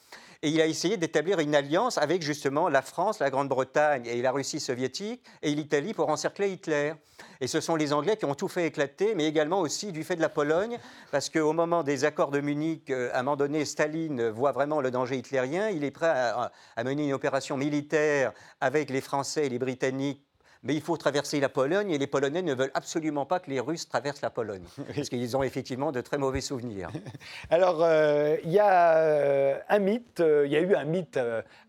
[0.44, 4.32] Et il a essayé d'établir une alliance avec justement la France, la Grande-Bretagne et la
[4.32, 6.94] Russie soviétique et l'Italie pour encercler Hitler.
[7.42, 10.16] Et ce sont les Anglais qui ont tout fait éclater, mais également aussi du fait
[10.16, 10.78] de la Pologne,
[11.12, 14.82] parce qu'au moment des accords de Munich, euh, à un moment donné, Staline voit vraiment
[14.82, 15.70] le danger hitlérien.
[15.70, 20.27] Il est prêt à, à mener une opération militaire avec les Français et les Britanniques
[20.64, 23.60] mais il faut traverser la Pologne et les Polonais ne veulent absolument pas que les
[23.60, 24.64] Russes traversent la Pologne,
[24.96, 26.90] parce qu'ils ont effectivement de très mauvais souvenirs.
[27.50, 31.20] Alors, euh, il y a euh, un mythe, euh, il y a eu un mythe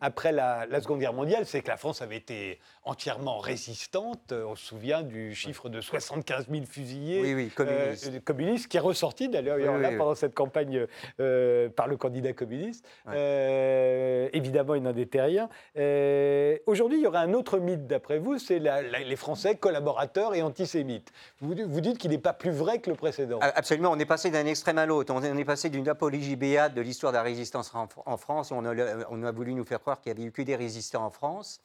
[0.01, 4.33] après la, Seconde Guerre mondiale, c'est que la France avait été entièrement résistante.
[4.33, 8.69] On se souvient du chiffre de 75 000 fusillés oui, oui, communistes.
[8.69, 9.59] qui est ressorti d'ailleurs
[9.97, 10.87] pendant cette campagne
[11.17, 12.87] par le candidat communiste.
[13.07, 15.49] évidemment, il n'en était rien.
[16.67, 21.13] Aujourd'hui, il y aurait un autre mythe, d'après vous, c'est les Français collaborateurs et antisémites.
[21.41, 23.39] Vous, vous dites qu'il n'est pas plus vrai que le précédent.
[23.41, 25.13] Absolument, on est passé d'un extrême à l'autre.
[25.15, 28.53] On est passé d'une apologie béate de l'histoire de la résistance en, France.
[28.53, 28.75] On a,
[29.11, 31.61] on a voulu nous faire croire qu'il n'y avait eu que des résistants en France.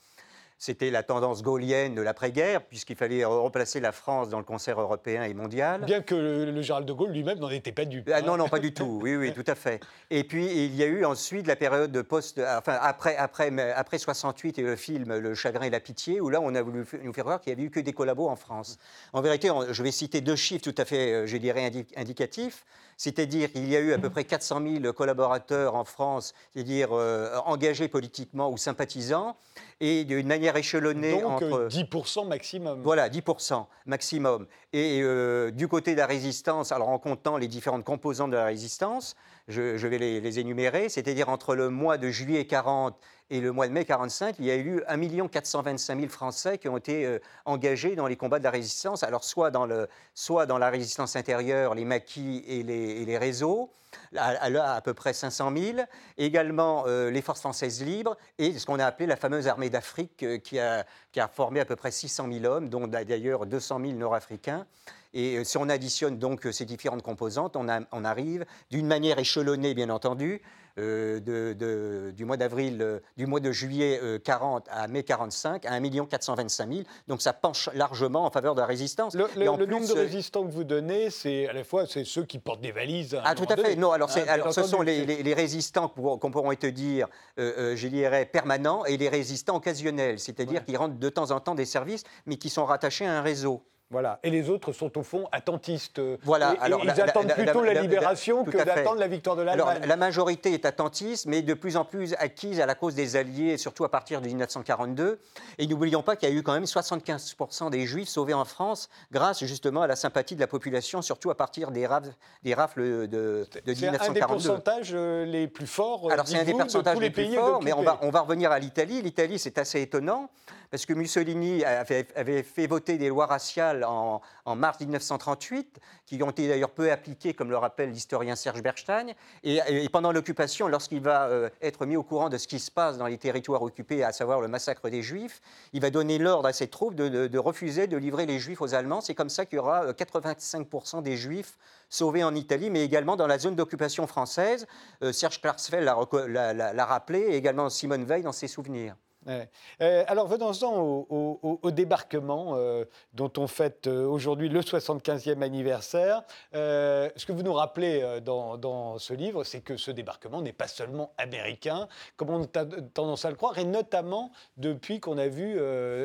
[0.58, 5.24] C'était la tendance gaulienne de l'après-guerre, puisqu'il fallait remplacer la France dans le concert européen
[5.24, 5.84] et mondial.
[5.86, 8.60] Bien que le, général de Gaulle lui-même n'en était pas du Ah, non, non, pas
[8.60, 9.00] du tout.
[9.02, 9.82] Oui, oui, tout à fait.
[10.10, 12.40] Et puis, il y a eu ensuite la période de post.
[12.40, 16.40] Enfin, après, après, après 68 et le film Le chagrin et la pitié, où là,
[16.42, 18.78] on a voulu nous faire voir qu'il n'y avait eu que des collabos en France.
[19.12, 22.66] En vérité, je vais citer deux chiffres tout à fait, euh, je dirais, indicatifs.
[22.98, 27.38] C'est-à-dire qu'il y a eu à peu près 400 000 collaborateurs en France, c'est-à-dire euh,
[27.46, 29.36] engagés politiquement ou sympathisants,
[29.80, 31.68] et d'une manière échelonnée Donc, entre...
[31.70, 32.82] 10% maximum.
[32.82, 34.48] Voilà, 10% maximum.
[34.72, 38.46] Et euh, du côté de la résistance, alors en comptant les différentes composantes de la
[38.46, 39.16] résistance,
[39.48, 42.96] je, je vais les, les énumérer, c'est-à-dire entre le mois de juillet 40
[43.34, 46.70] et le mois de mai 45, il y a eu 1 425 000 Français qui
[46.70, 50.46] ont été euh, engagés dans les combats de la résistance, alors soit dans, le, soit
[50.46, 53.72] dans la résistance intérieure, les maquis et les, réseaux,
[54.16, 55.80] à, peu près 500 000,
[56.20, 60.22] également euh, les forces françaises libres et ce qu'on a appelé la fameuse armée d'Afrique
[60.22, 63.80] euh, qui, a, qui, a, formé à peu près 600 000 hommes, dont d'ailleurs 200
[63.80, 64.68] 000 nord-africains.
[65.16, 67.68] Et si on additionne donc ces différentes composantes, on,
[68.04, 70.42] arrive d'une manière échelonnée, bien entendu,
[70.78, 75.66] de, de, du mois d'avril, euh, du mois de juillet euh, 40 à mai 45
[75.66, 76.84] à 1 425 000.
[77.08, 79.14] Donc ça penche largement en faveur de la résistance.
[79.14, 82.06] Le, le, le plus, nombre de résistants que vous donnez, c'est à la fois c'est
[82.06, 83.18] ceux qui portent des valises.
[83.24, 83.76] ah tout à fait.
[83.76, 87.08] Non, alors, ah, alors ce sont les, les, les, résistants qu'on pourrait te dire,
[87.40, 90.66] euh, je dirais permanents, et les résistants occasionnels, c'est-à-dire ouais.
[90.66, 93.64] qui rendent de temps en temps des services, mais qui sont rattachés à un réseau.
[93.94, 94.20] Voilà.
[94.24, 96.02] Et les autres sont au fond attentistes.
[96.24, 96.56] Voilà.
[96.56, 99.36] Et, Alors, et ils la, attendent la, plutôt la, la libération que d'attendre la victoire
[99.36, 99.68] de l'Allemagne.
[99.76, 103.16] Alors, la majorité est attentiste, mais de plus en plus acquise à la cause des
[103.16, 105.20] Alliés, surtout à partir de 1942.
[105.60, 108.90] Et n'oublions pas qu'il y a eu quand même 75% des Juifs sauvés en France
[109.12, 112.06] grâce justement à la sympathie de la population, surtout à partir des, raf,
[112.42, 113.80] des rafles de, de, de 1942.
[113.80, 116.12] C'est un des pourcentages euh, les plus forts.
[116.12, 118.52] Alors, c'est un des pourcentages les, les plus forts, mais on va, on va revenir
[118.52, 119.04] à l'Italie.
[119.04, 120.30] L'Italie, c'est assez étonnant
[120.74, 124.22] parce que Mussolini avait, avait, fait voter des lois raciales en,
[124.56, 129.14] mars 1938, qui ont été d'ailleurs peu appliquées, comme le rappelle l'historien Serge Berstein.
[129.44, 132.98] Et, pendant l'occupation, lorsqu'il va euh, être mis au courant de ce qui se passe
[132.98, 135.42] dans les territoires occupés, à savoir le massacre des Juifs,
[135.74, 139.02] il va donner l'ordre à ses troupes de, refuser de livrer les Juifs aux Allemands.
[139.02, 141.58] C'est comme ça qu'il y aura 85% des Juifs
[141.90, 144.66] sauvés en Italie, mais également dans la zone d'occupation française.
[145.04, 148.96] Euh, Serge Klarsfeld l'a rappelé, et également Simone Veil dans ses souvenirs.
[149.26, 149.50] Ouais.
[149.82, 151.08] Euh, alors venons-en au,
[151.42, 156.24] au, au, débarquement euh, dont on fête euh, aujourd'hui le 75e anniversaire.
[156.54, 160.68] Ce que vous nous rappelez dans, dans ce livre, c'est que ce débarquement n'est pas
[160.68, 165.60] seulement américain, comme on a tendance à le croire, et notamment depuis qu'on a vu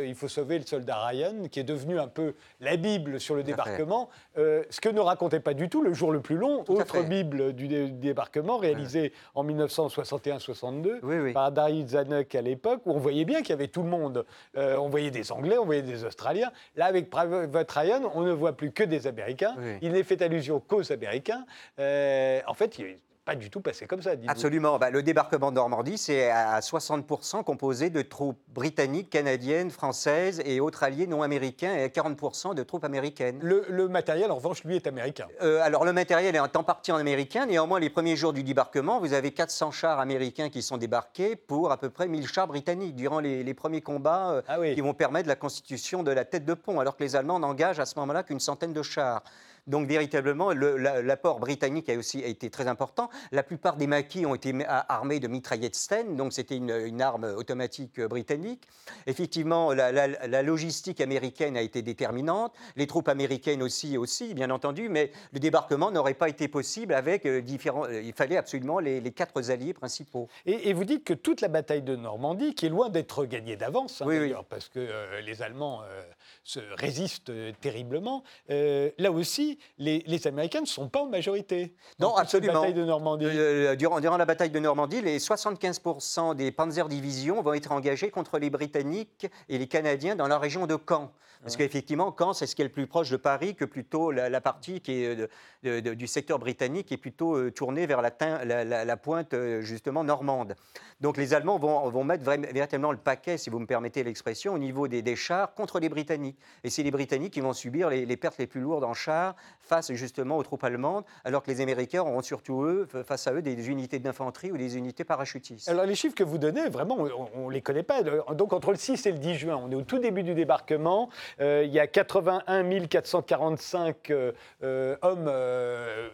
[0.07, 3.43] Il faut sauver le soldat Ryan, qui est devenu un peu la Bible sur le
[3.43, 7.03] débarquement, ce que ne racontait pas du tout le jour le plus long, tout autre
[7.03, 9.12] Bible du, dé, du, débarquement, réalisé ouais.
[9.35, 11.33] en 1961-62 oui, oui.
[11.33, 14.26] par Daryl Zanuck à l'époque, où on voyait bien qu'il y avait tout le monde.
[14.56, 16.52] Euh, on voyait des Anglais, on voyait des Australiens.
[16.76, 19.54] Là, avec Private Ryan, on ne voit plus que des Américains.
[19.59, 19.78] Oui.
[19.80, 21.46] Il n'est fait allusion qu'aux Américains.
[21.78, 22.98] Euh, en fait, il
[23.29, 24.12] pas du tout passé comme ça.
[24.26, 24.79] Absolument.
[24.79, 30.61] Bah, le débarquement de Normandie, c'est à 60% composé de troupes britanniques, canadiennes, françaises et
[30.61, 33.39] autres alliés non américains et à 40% de troupes américaines.
[33.43, 35.26] Le, le, matériel, en revanche, lui, est américain.
[35.43, 37.45] Euh, alors, le matériel est en partie en américain.
[37.45, 41.70] Néanmoins, les premiers jours du débarquement, vous avez 400 chars américains qui sont débarqués pour
[41.70, 44.74] à peu près 1000 chars britanniques durant les, les premiers combats euh, ah oui.
[44.74, 47.81] qui vont permettre la constitution de la tête de pont, alors que les Allemands n'engagent
[47.81, 49.22] à ce moment-là qu'une centaine de chars.
[49.69, 53.09] Donc véritablement, l'apport britannique a aussi été très important.
[53.33, 57.25] La plupart des maquis ont été armés de mitraillettes Sten, donc c'était une, une, arme
[57.25, 58.66] automatique britannique.
[59.07, 64.51] Effectivement, la, la, la, logistique américaine a été déterminante, les troupes américaines aussi, aussi bien
[64.51, 67.85] entendu, mais le débarquement n'aurait pas été possible avec euh, différents...
[67.85, 70.29] Euh, il fallait absolument les, les quatre alliés principaux.
[70.47, 73.57] Et, et, vous dites que toute la bataille de Normandie, qui est loin d'être gagnée
[73.57, 74.35] d'avance, hein, oui, oui.
[74.49, 76.03] parce que euh, les Allemands euh,
[76.45, 81.74] se résistent terriblement, euh, là aussi, les, les, Américains ne sont pas en majorité.
[81.98, 82.52] Non, absolument.
[82.52, 83.24] La bataille de Normandie.
[83.26, 88.38] Euh, durant, durant, la bataille de Normandie, les 75% des Panzer-divisions vont être engagés contre
[88.38, 91.12] les Britanniques et les Canadiens dans la région de Caen.
[91.43, 91.66] Parce ouais.
[91.66, 94.41] qu'effectivement, Caen, c'est ce qui est le plus proche de Paris que plutôt la, la
[94.41, 95.28] partie qui est de,
[95.62, 100.57] de, de, du secteur britannique est plutôt euh, tournée vers la, pointe euh, justement normande.
[101.01, 104.59] Donc les Allemands vont, vont mettre véritablement le paquet, si vous me permettez l'expression, au
[104.59, 106.39] niveau des, des, chars contre les Britanniques.
[106.64, 109.36] Et c'est les Britanniques qui vont subir les, les pertes les plus lourdes en chars
[109.61, 113.43] face justement aux troupes allemandes, alors que les Américains auront surtout eux, face à eux
[113.43, 115.68] des unités d'infanterie ou des unités parachutistes.
[115.68, 116.99] Alors les chiffres que vous donnez, vraiment,
[117.34, 118.03] on ne les connaît pas.
[118.03, 121.11] Donc entre le 6 et le 10 juin, on est au tout début du débarquement.
[121.41, 126.09] Euh, il y a 81 445 euh, euh, hommes euh,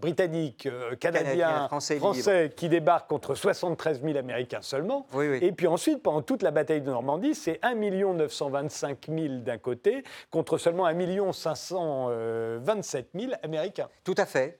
[0.00, 0.68] britanniques,
[1.00, 5.06] canadiens, Canadien, français, français qui débarquent contre 73 000 Américains seulement.
[5.12, 5.38] Oui, oui.
[5.42, 10.04] Et puis ensuite, pendant toute la bataille de Normandie, c'est 1 925 000 d'un côté
[10.30, 13.88] contre seulement 1 527 000 Américains.
[14.04, 14.58] Tout à fait.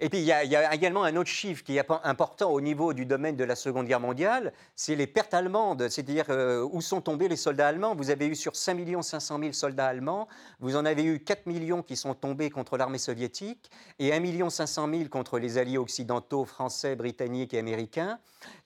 [0.00, 3.06] Et puis il y, a, également un autre chiffre qui est important au niveau du
[3.06, 7.28] domaine de la Seconde Guerre mondiale, c'est les pertes allemandes, c'est-à-dire euh, où sont tombés
[7.28, 7.94] les soldats allemands?
[7.94, 10.28] Vous avez eu sur 5 500 000 soldats allemands,
[10.60, 14.88] vous en avez eu 4 millions qui sont tombés contre l'armée soviétique et 1 500
[14.90, 18.18] 000 contre les alliés occidentaux, français, britanniques et américains,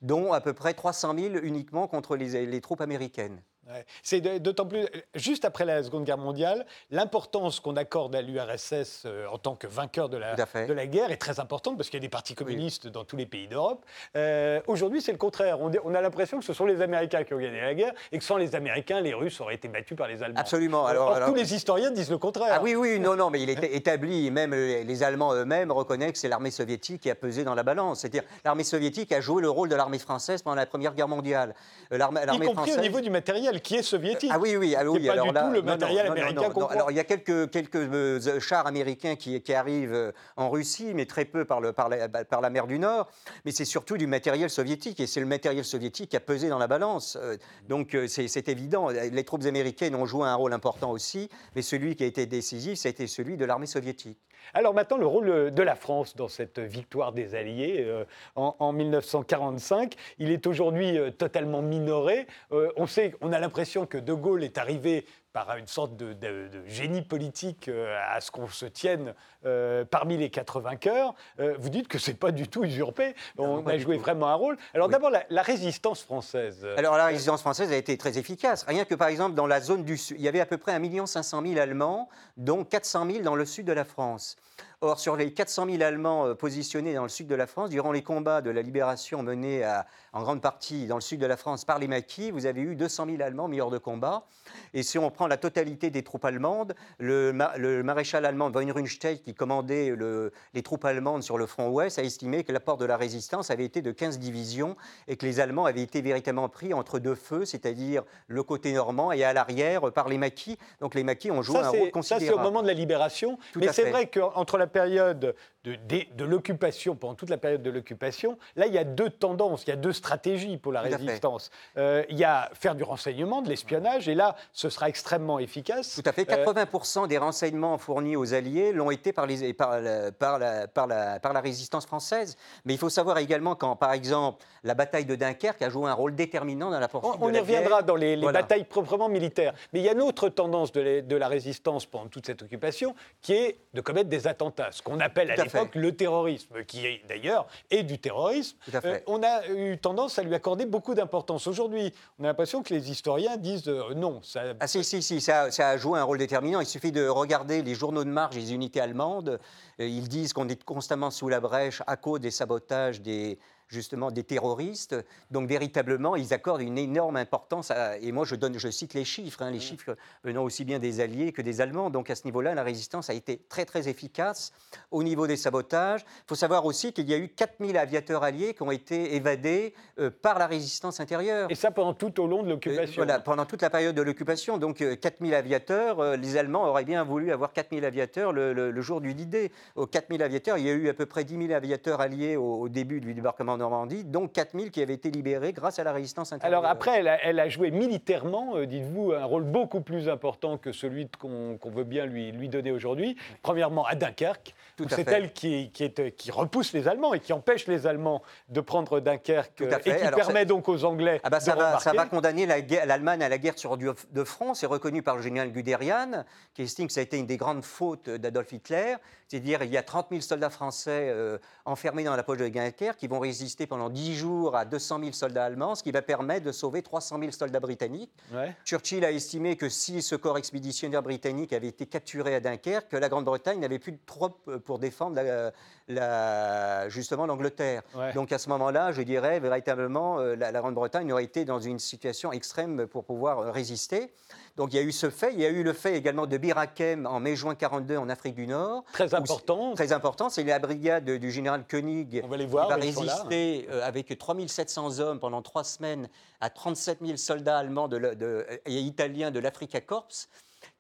[0.02, 3.40] dont à peu près 300 000 uniquement contre les troupes américaines.
[3.72, 3.84] Ouais.
[4.02, 9.26] C'est d'autant plus, juste après la Seconde Guerre mondiale, l'importance qu'on accorde à l'URSS euh,
[9.28, 12.02] en tant que vainqueur de la, de la guerre est très importante parce qu'il y
[12.02, 13.84] a des partis communistes dans tous les pays d'Europe.
[14.16, 15.58] Euh, Aujourd'hui, c'est le contraire.
[15.60, 18.24] On, a l'impression que ce sont les Américains qui ont gagné la guerre et que
[18.24, 20.40] sans les Américains, les Russes auraient été battus par les Allemands.
[20.40, 20.86] Absolument.
[20.86, 22.48] Alors, Or, alors- tous les historiens disent le contraire.
[22.56, 26.18] Ah oui, oui, non, non, mais il est établi, même les Allemands eux-mêmes reconnaissent que
[26.18, 28.00] c'est l'armée soviétique qui a pesé dans la balance.
[28.00, 31.54] C'est-à-dire l'armée soviétique a joué le rôle de l'armée française pendant la Première Guerre mondiale.
[31.92, 34.30] Euh, L'armée y l'armée compris au française- niveau du matériel qui est soviétique.
[34.32, 36.10] Ah oui, oui, ah, Qui pas alors du là, tout le non, non, matériel non,
[36.10, 36.66] non, américain non, qu'on non.
[36.66, 36.72] croit.
[36.76, 40.92] Alors il y a quelques, quelques euh, chars américains qui, qui arrivent euh, en Russie,
[40.94, 43.08] mais très peu par, le, par, la, par la mer du Nord.
[43.44, 46.58] Mais c'est surtout du matériel soviétique, et c'est le matériel soviétique qui a pesé dans
[46.58, 47.16] la balance.
[47.20, 47.36] Euh,
[47.68, 48.88] Donc c'est évident.
[48.90, 52.76] Les troupes américaines ont joué un rôle important aussi, mais celui qui a été décisif,
[52.90, 54.18] été celui de l'armée soviétique.
[54.54, 58.04] Alors maintenant, le rôle de la France dans cette victoire des Alliés euh,
[58.36, 62.26] en, en 1945, il est aujourd'hui euh, totalement minoré.
[62.52, 66.12] Euh, on sait, on a l'impression que De Gaulle est arrivé par une sorte de,
[66.12, 69.14] de- de génie politique euh, à ce qu'on se tienne
[69.46, 71.14] euh, parmi les quatre vainqueurs.
[71.38, 73.14] Euh, vous dites que c'est pas du tout usurpé.
[73.38, 74.56] On a joué vraiment un rôle.
[74.74, 74.92] Alors Oui.
[74.92, 76.66] d'abord, la, la résistance française.
[76.76, 78.64] Alors la résistance française a été très efficace.
[78.66, 80.72] Rien que par exemple dans la zone du sud, il y avait à peu près
[80.72, 84.36] 1 500 000 Allemands, dont 400 000 dans le sud de la France.
[84.82, 87.92] Or, sur les 400 000 Allemands euh, positionnés dans le sud de la France, durant
[87.92, 91.36] les combats de la libération menés à- en grande partie dans le sud de la
[91.36, 94.24] France par les maquis, vous avez eu 200 000 Allemands mis hors de combat.
[94.72, 98.66] Et si on prend la totalité des troupes allemandes, le, ma- le maréchal allemand von
[98.72, 102.78] Rundstedt, qui commandait le- les troupes allemandes sur le front ouest, a estimé que l'apport
[102.78, 104.76] de la résistance avait été de 15 divisions
[105.08, 109.12] et que les Allemands avaient été véritablement pris entre deux feux, c'est-à-dire le côté normand
[109.12, 110.56] et à l'arrière par les maquis.
[110.80, 112.26] Donc les maquis ont joué Ça, un rôle ça, considérable.
[112.26, 113.38] c'est au moment de la libération.
[113.52, 115.34] Tout Mais c'est vrai qu'entre la période
[115.64, 119.10] de, de- de l'occupation, pendant toute la période de l'occupation, là, il y a deux
[119.10, 121.50] tendances, il y a deux stratégies pour la résistance.
[121.76, 126.00] Euh, il y a faire du renseignement, de l'espionnage, et là, ce sera extrêmement efficace.
[126.02, 126.30] Tout à fait.
[126.30, 130.66] Euh, 80% des renseignements fournis aux Alliés l'ont été par, les, par, la, par, la,
[130.66, 132.36] par, la, par la résistance française.
[132.64, 135.94] Mais il faut savoir également quand, par exemple, la bataille de Dunkerque a joué un
[135.94, 137.84] rôle déterminant dans la poursuite on, on de y la reviendra guerre.
[137.84, 138.40] dans les, les Voilà.
[138.42, 139.52] batailles proprement militaires.
[139.72, 142.42] Mais il y a une autre tendance de, la- de la résistance pendant toute cette
[142.42, 145.36] occupation qui est de commettre des attentats, ce qu'on appelle à à
[145.74, 148.56] le terrorisme, qui est d'ailleurs est du terrorisme.
[148.64, 148.88] Tout à fait.
[148.88, 151.46] Euh, on a eu tendance à lui accorder beaucoup d'importance.
[151.46, 154.20] Aujourd'hui, on a l'impression que les historiens disent euh, non.
[154.22, 156.60] Ça, Ah si, si, si, ça, ça a joué un rôle déterminant.
[156.60, 159.38] Il suffit de regarder les journaux de marche des unités allemandes.
[159.80, 163.38] Euh, Ils disent qu'on est constamment sous la brèche à cause des sabotages des
[163.70, 164.96] justement des terroristes.
[165.30, 167.70] Donc véritablement, ils accordent une énorme importance.
[167.70, 170.78] À, et moi, je, donne, je cite les chiffres, hein, les chiffres venant aussi bien
[170.78, 171.88] des Alliés que des Allemands.
[171.90, 174.52] Donc à ce niveau-là, la résistance a été très très efficace
[174.90, 176.04] au niveau des sabotages.
[176.24, 179.74] Il faut savoir aussi qu'il y a eu 4000 aviateurs alliés qui ont été évadés
[179.98, 181.50] euh, par la résistance intérieure.
[181.50, 182.96] et ça pendant tout au long de Euh, l'occupation.
[183.04, 186.84] Voilà, pendant toute la période de l'occupation, donc euh, 4000 aviateurs, euh, les Allemands auraient
[186.84, 189.52] bien voulu avoir 4000 aviateurs le, le- le jour du D-Day.
[189.76, 192.60] Aux 4000 aviateurs, il y a eu à peu près 10 000 aviateurs alliés au,
[192.62, 195.92] au début du débarquement en Normandie, donc 4000 qui avaient été libérés grâce à la
[195.92, 196.58] résistance intérieure.
[196.60, 200.58] Alors après, elle a, elle a joué militairement, euh, dites-vous, un rôle beaucoup plus important
[200.58, 203.16] que celui qu'on qu'on veut bien lui, lui donner aujourd'hui.
[203.42, 204.54] Premièrement, à Dunkerque.
[204.88, 208.60] C'est elle qui, qui, est, qui repousse les Allemands et qui empêche les Allemands de
[208.62, 211.58] prendre Dunkerque euh, et qui Alors, permet ça- donc aux Anglais Ah bah, ça, de
[211.58, 214.54] va, ça va condamner la l'Allemagne à la guerre sur du, de front.
[214.54, 217.64] C'est reconnu par le général Guderian, qui estime que ça a été une des grandes
[217.64, 218.96] fautes d'Adolf Hitler.
[219.28, 222.96] C'est-à-dire il y a 30 000 soldats français euh, enfermés dans la poche de Dunkerque
[222.96, 226.46] qui vont résister pendant 10 jours à 200 000 soldats allemands, ce qui va permettre
[226.46, 228.12] de sauver 300 000 soldats britanniques.
[228.32, 228.54] Ouais.
[228.64, 232.96] Churchill a estimé que si ce corps expéditionnaire britannique avait été capturé à Dunkerque, que
[232.96, 235.52] la Grande-Bretagne n'avait plus de troupes euh, pour défendre la-
[235.88, 237.82] la- justement l'Angleterre.
[237.94, 238.12] Ouais.
[238.12, 241.78] Donc à ce moment-là, je dirais véritablement, euh, la, la Grande-Bretagne aurait été dans une
[241.78, 244.12] situation extrême pour pouvoir euh, résister.
[244.56, 245.32] Donc il y a eu ce fait.
[245.32, 248.34] Il y a eu le fait également de Bir Hakeim en mai-juin 42 en Afrique
[248.34, 248.84] du Nord.
[248.92, 249.74] Très Où- important.
[249.74, 253.39] Très important, c'est la brigade du général Koenig On va les voir, qui va résister
[253.70, 256.08] euh, avec 3700 hommes pendant trois semaines
[256.40, 260.08] à 37 000 soldats allemands de- et italiens de l'Africa Corps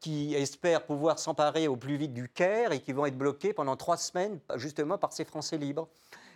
[0.00, 3.76] qui espèrent pouvoir s'emparer au plus vite du Caire et qui vont être bloqués pendant
[3.76, 5.88] trois semaines justement par ces Français libres.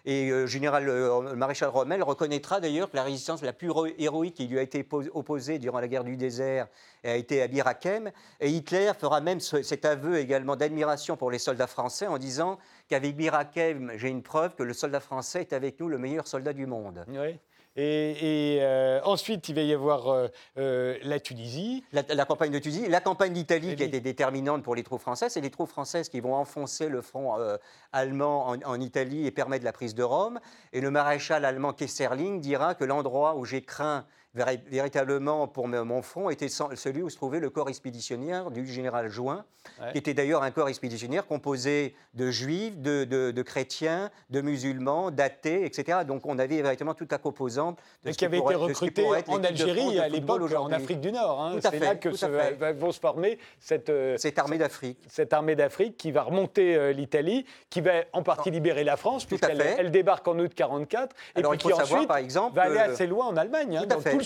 [0.07, 3.87] Et euh, général euh, le maréchal Rommel reconnaîtra d'ailleurs que la résistance la plus héro-
[3.99, 6.67] héroïque qui lui a été po- opposée durant la guerre du désert
[7.05, 8.11] a été à Bir Hakeim.
[8.41, 12.59] Et Hitler fera même ce- cet aveu également d'admiration pour les soldats français en disant
[12.89, 16.27] qu'avec Bir Hakeim, j'ai une preuve que le soldat français est avec nous le meilleur
[16.27, 17.05] soldat du monde.
[17.09, 17.41] Ouais.
[17.77, 21.85] Et, et, euh, ensuite, il va y avoir euh, euh, la Tunisie.
[21.93, 25.01] La, la campagne de Tunisie, la campagne d'Italie qui a été déterminante pour les troupes
[25.01, 27.37] françaises, c'est les troupes françaises qui vont enfoncer le front
[27.93, 30.41] allemand en, en Italie et permettre la prise de Rome.
[30.73, 36.31] Et le maréchal allemand Kesserling dira que l'endroit où j'ai craint Véritablement, pour mon front,
[36.31, 39.45] était celui où se trouvait le corps expéditionnaire du général Join,
[39.81, 39.93] Ouais.
[39.93, 45.11] qui était d'ailleurs un corps expéditionnaire composé de juifs, de, de- de chrétiens, de musulmans,
[45.11, 46.01] d'athées, etc.
[46.07, 49.43] Donc on avait véritablement toute la composante de Et ce qui avait été recruté en
[49.43, 50.71] Algérie à l'époque en.
[50.71, 51.41] Afrique du Nord.
[51.41, 51.53] hein.
[51.59, 54.99] Tout à C'est là que se va- vont se former cette, euh, Cette armée d'Afrique.
[55.09, 59.25] cette armée d'Afrique qui va remonter euh, l'Italie, qui va en partie libérer la France,
[59.25, 62.77] puisqu'elle elle débarque en août 44, et puis qui savoir, ensuite par exemple, va aller
[62.77, 64.24] euh, assez loin en Allemagne, hein, tout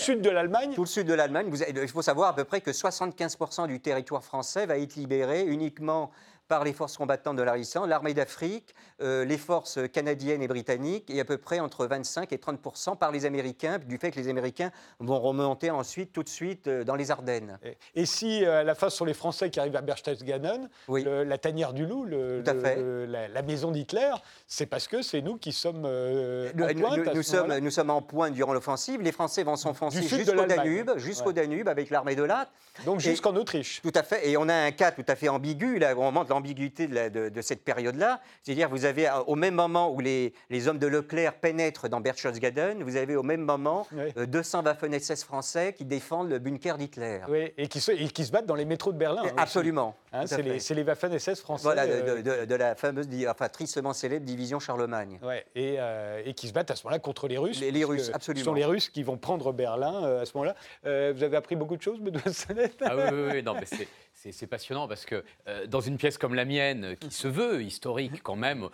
[0.75, 1.51] tout le sud de l'Allemagne.
[1.69, 6.11] Il faut savoir à peu près que 75% du territoire français va être libéré uniquement
[6.49, 11.09] par les forces combattantes de la résistance, l'armée d'Afrique, euh, les forces canadiennes et britanniques,
[11.09, 14.27] et à peu près entre 25 et 30% par les Américains, du fait que les
[14.29, 17.59] Américains vont remonter ensuite, tout de suite, euh, dans les Ardennes.
[17.63, 20.69] Et- Et si euh, à la fin ce sont les Français qui arrivent à Berchtesgaden,
[20.87, 21.03] Oui.
[21.03, 24.11] le- la tanière du loup, le- le- la, la maison d'Hitler,
[24.47, 27.59] c'est parce que c'est nous qui sommes en pointe nous- sommes, moment-là.
[27.61, 29.01] nous sommes en pointe durant l'offensive.
[29.01, 30.45] Les Français vont s'enfoncer jusqu'au.
[30.45, 31.33] Danube, jusqu'au Ouais.
[31.33, 32.49] Danube avec l'armée de l'Atte.
[32.85, 33.81] Donc jusqu'en Autriche.
[33.83, 34.27] Tout à fait.
[34.29, 37.29] Et on a un cas tout à fait ambigu, là, on l'ambiguïté de, la- de-
[37.29, 38.21] de cette période-là.
[38.43, 41.99] C'est-à-dire, vous avez, euh, au même moment où les, les hommes de Leclerc pénètrent dans
[41.99, 44.11] Berchtesgaden, vous avez au même moment Oui.
[44.17, 47.19] euh, 200 Waffen-SS français qui défendent le bunker d'Hitler.
[47.27, 49.23] Oui, et qui, se, et qui se battent dans les métros de Berlin.
[49.25, 49.33] Hein.
[49.37, 49.95] Absolument.
[50.13, 51.63] Hein, c'est les, les Waffen-SS français.
[51.63, 55.19] Voilà, de, euh, de- de- de la fameuse, enfin, tristement célèbre division Charlemagne.
[55.21, 57.59] Ouais, et, euh, et qui se battent à ce moment-là contre les Russes.
[57.59, 58.39] Les- les Russes, absolument.
[58.39, 60.55] Ce sont les Russes qui vont prendre Berlin euh, à ce moment-là.
[60.85, 63.65] Euh, vous avez appris beaucoup de choses, Benoît Solette Ah oui, oui, oui, non, mais
[63.65, 63.87] c'est-
[64.31, 68.21] c'est passionnant parce que euh, dans une pièce comme la mienne, qui se veut historique
[68.21, 68.69] quand même,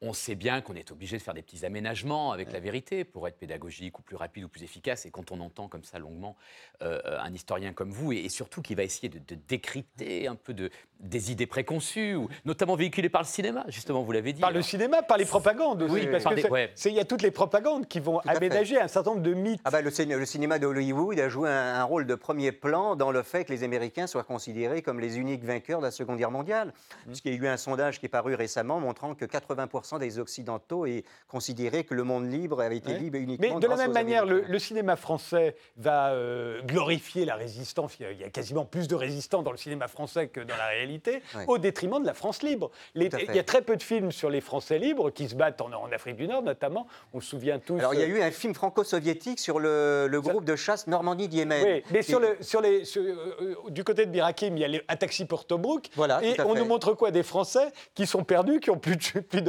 [0.00, 3.26] on sait bien qu'on est obligé de faire des petits aménagements avec la vérité pour
[3.26, 5.06] être pédagogique ou plus rapide ou plus efficace.
[5.06, 6.36] Et quand on entend comme ça longuement
[6.82, 10.36] euh, un historien comme vous, et, et surtout qui va essayer de, de décrypter un
[10.36, 10.70] peu de,
[11.00, 14.40] des idées préconçues, ou notamment véhiculées par le cinéma, justement, vous l'avez dit.
[14.40, 15.92] Par le cinéma, par les propagandes aussi.
[15.94, 16.70] Oui, parce par que des- c'est- ouais.
[16.76, 19.60] c'est- il y a toutes les propagandes qui vont aménager un certain nombre de mythes.
[19.64, 22.52] Ah bah, le, ciné- le cinéma de Hollywood a joué un, un rôle de premier
[22.52, 25.90] plan dans le fait que les Américains soient considérés comme les uniques vainqueurs de la
[25.90, 26.68] Seconde Guerre mondiale.
[26.68, 27.06] Mmh.
[27.08, 30.84] Puisqu'il y a eu un sondage qui est paru récemment montrant que 80% des Occidentaux
[30.84, 32.98] aient considéré que le monde libre avait été Ouais.
[32.98, 37.96] libre uniquement Mais de la même manière, le, cinéma français va euh, glorifier la résistance.
[37.98, 40.40] Il y, a, il y a quasiment plus de résistants dans le cinéma français que
[40.40, 41.44] dans la réalité, Ouais.
[41.46, 42.70] au détriment de la France libre.
[42.94, 45.60] Les- il y a très peu de films sur les Français libres qui se battent
[45.60, 46.86] en, en Afrique du Nord, notamment.
[47.14, 47.78] On se souvient tous.
[47.78, 50.86] Alors, il y a euh, eu un film franco-soviétique sur le, le groupe de chasse
[50.86, 51.62] Normandie-Diemen.
[51.64, 54.68] Oui, mais sur le, sur les, sur- euh, du côté de Birakim, il y a
[54.68, 55.88] les- un taxi pour Tobruk.
[55.94, 59.20] Voilà, et on nous montre quoi Des Français qui sont perdus, qui ont plus de-
[59.20, 59.42] plus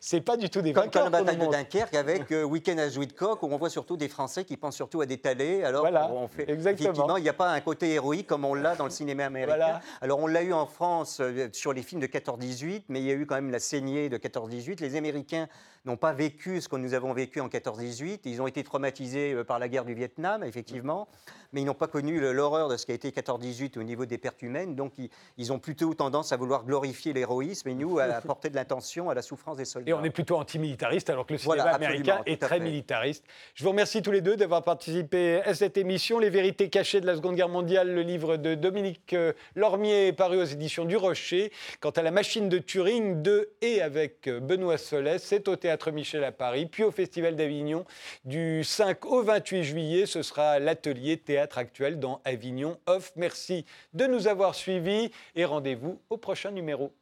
[0.00, 1.04] C'est pas du tout des Comme, vainqueurs.
[1.04, 1.52] comme la bataille de.
[1.52, 5.00] Dunkerque avec euh, Weekend à Zuidcock, où on voit surtout des Français qui pensent surtout
[5.00, 5.62] à des talés.
[5.64, 6.90] Alors, Voilà, on fait, exactement.
[6.90, 9.56] effectivement, il n'y a pas un côté héroïque comme on l'a dans le cinéma américain.
[9.56, 9.80] Voilà.
[10.00, 13.10] Alors, on l'a eu en France euh, sur les films de 14-18, mais il y
[13.10, 14.80] a eu quand même la saignée de 14-18.
[14.80, 15.48] Les Américains
[15.86, 18.20] n'ont pas vécu ce que nous avons vécu en 14-18.
[18.24, 21.08] Ils ont été traumatisés euh, par la guerre du Vietnam, effectivement,
[21.52, 24.18] mais ils n'ont pas connu l'horreur de ce qui a été 14-18 au niveau des
[24.18, 24.74] pertes humaines.
[24.74, 28.56] Donc, ils, ils ont plutôt tendance à vouloir glorifier l'héroïsme et nous, à apporter de
[28.56, 29.90] l'intention à la souffrance des soldats.
[29.90, 33.24] Et on est plutôt anti-militariste, alors que le cinéma Voilà, américain est très militariste.
[33.54, 36.18] Je vous remercie tous les deux d'avoir participé à cette émission.
[36.18, 40.40] Les vérités cachées de la Seconde Guerre mondiale, le livre de Dominique euh, Lormier, paru
[40.40, 41.52] aux éditions du Rocher.
[41.80, 45.56] Quant à la machine de Turing, de et avec euh, Benoît Solès, c'est au
[45.92, 47.84] Michel à Paris, puis au Festival d'Avignon
[48.24, 50.06] du 5 au 28 juillet.
[50.06, 53.12] Ce sera l'atelier Théâtre Actuel dans Avignon Off.
[53.16, 56.92] Merci de nous avoir suivis et rendez-vous au prochain numéro.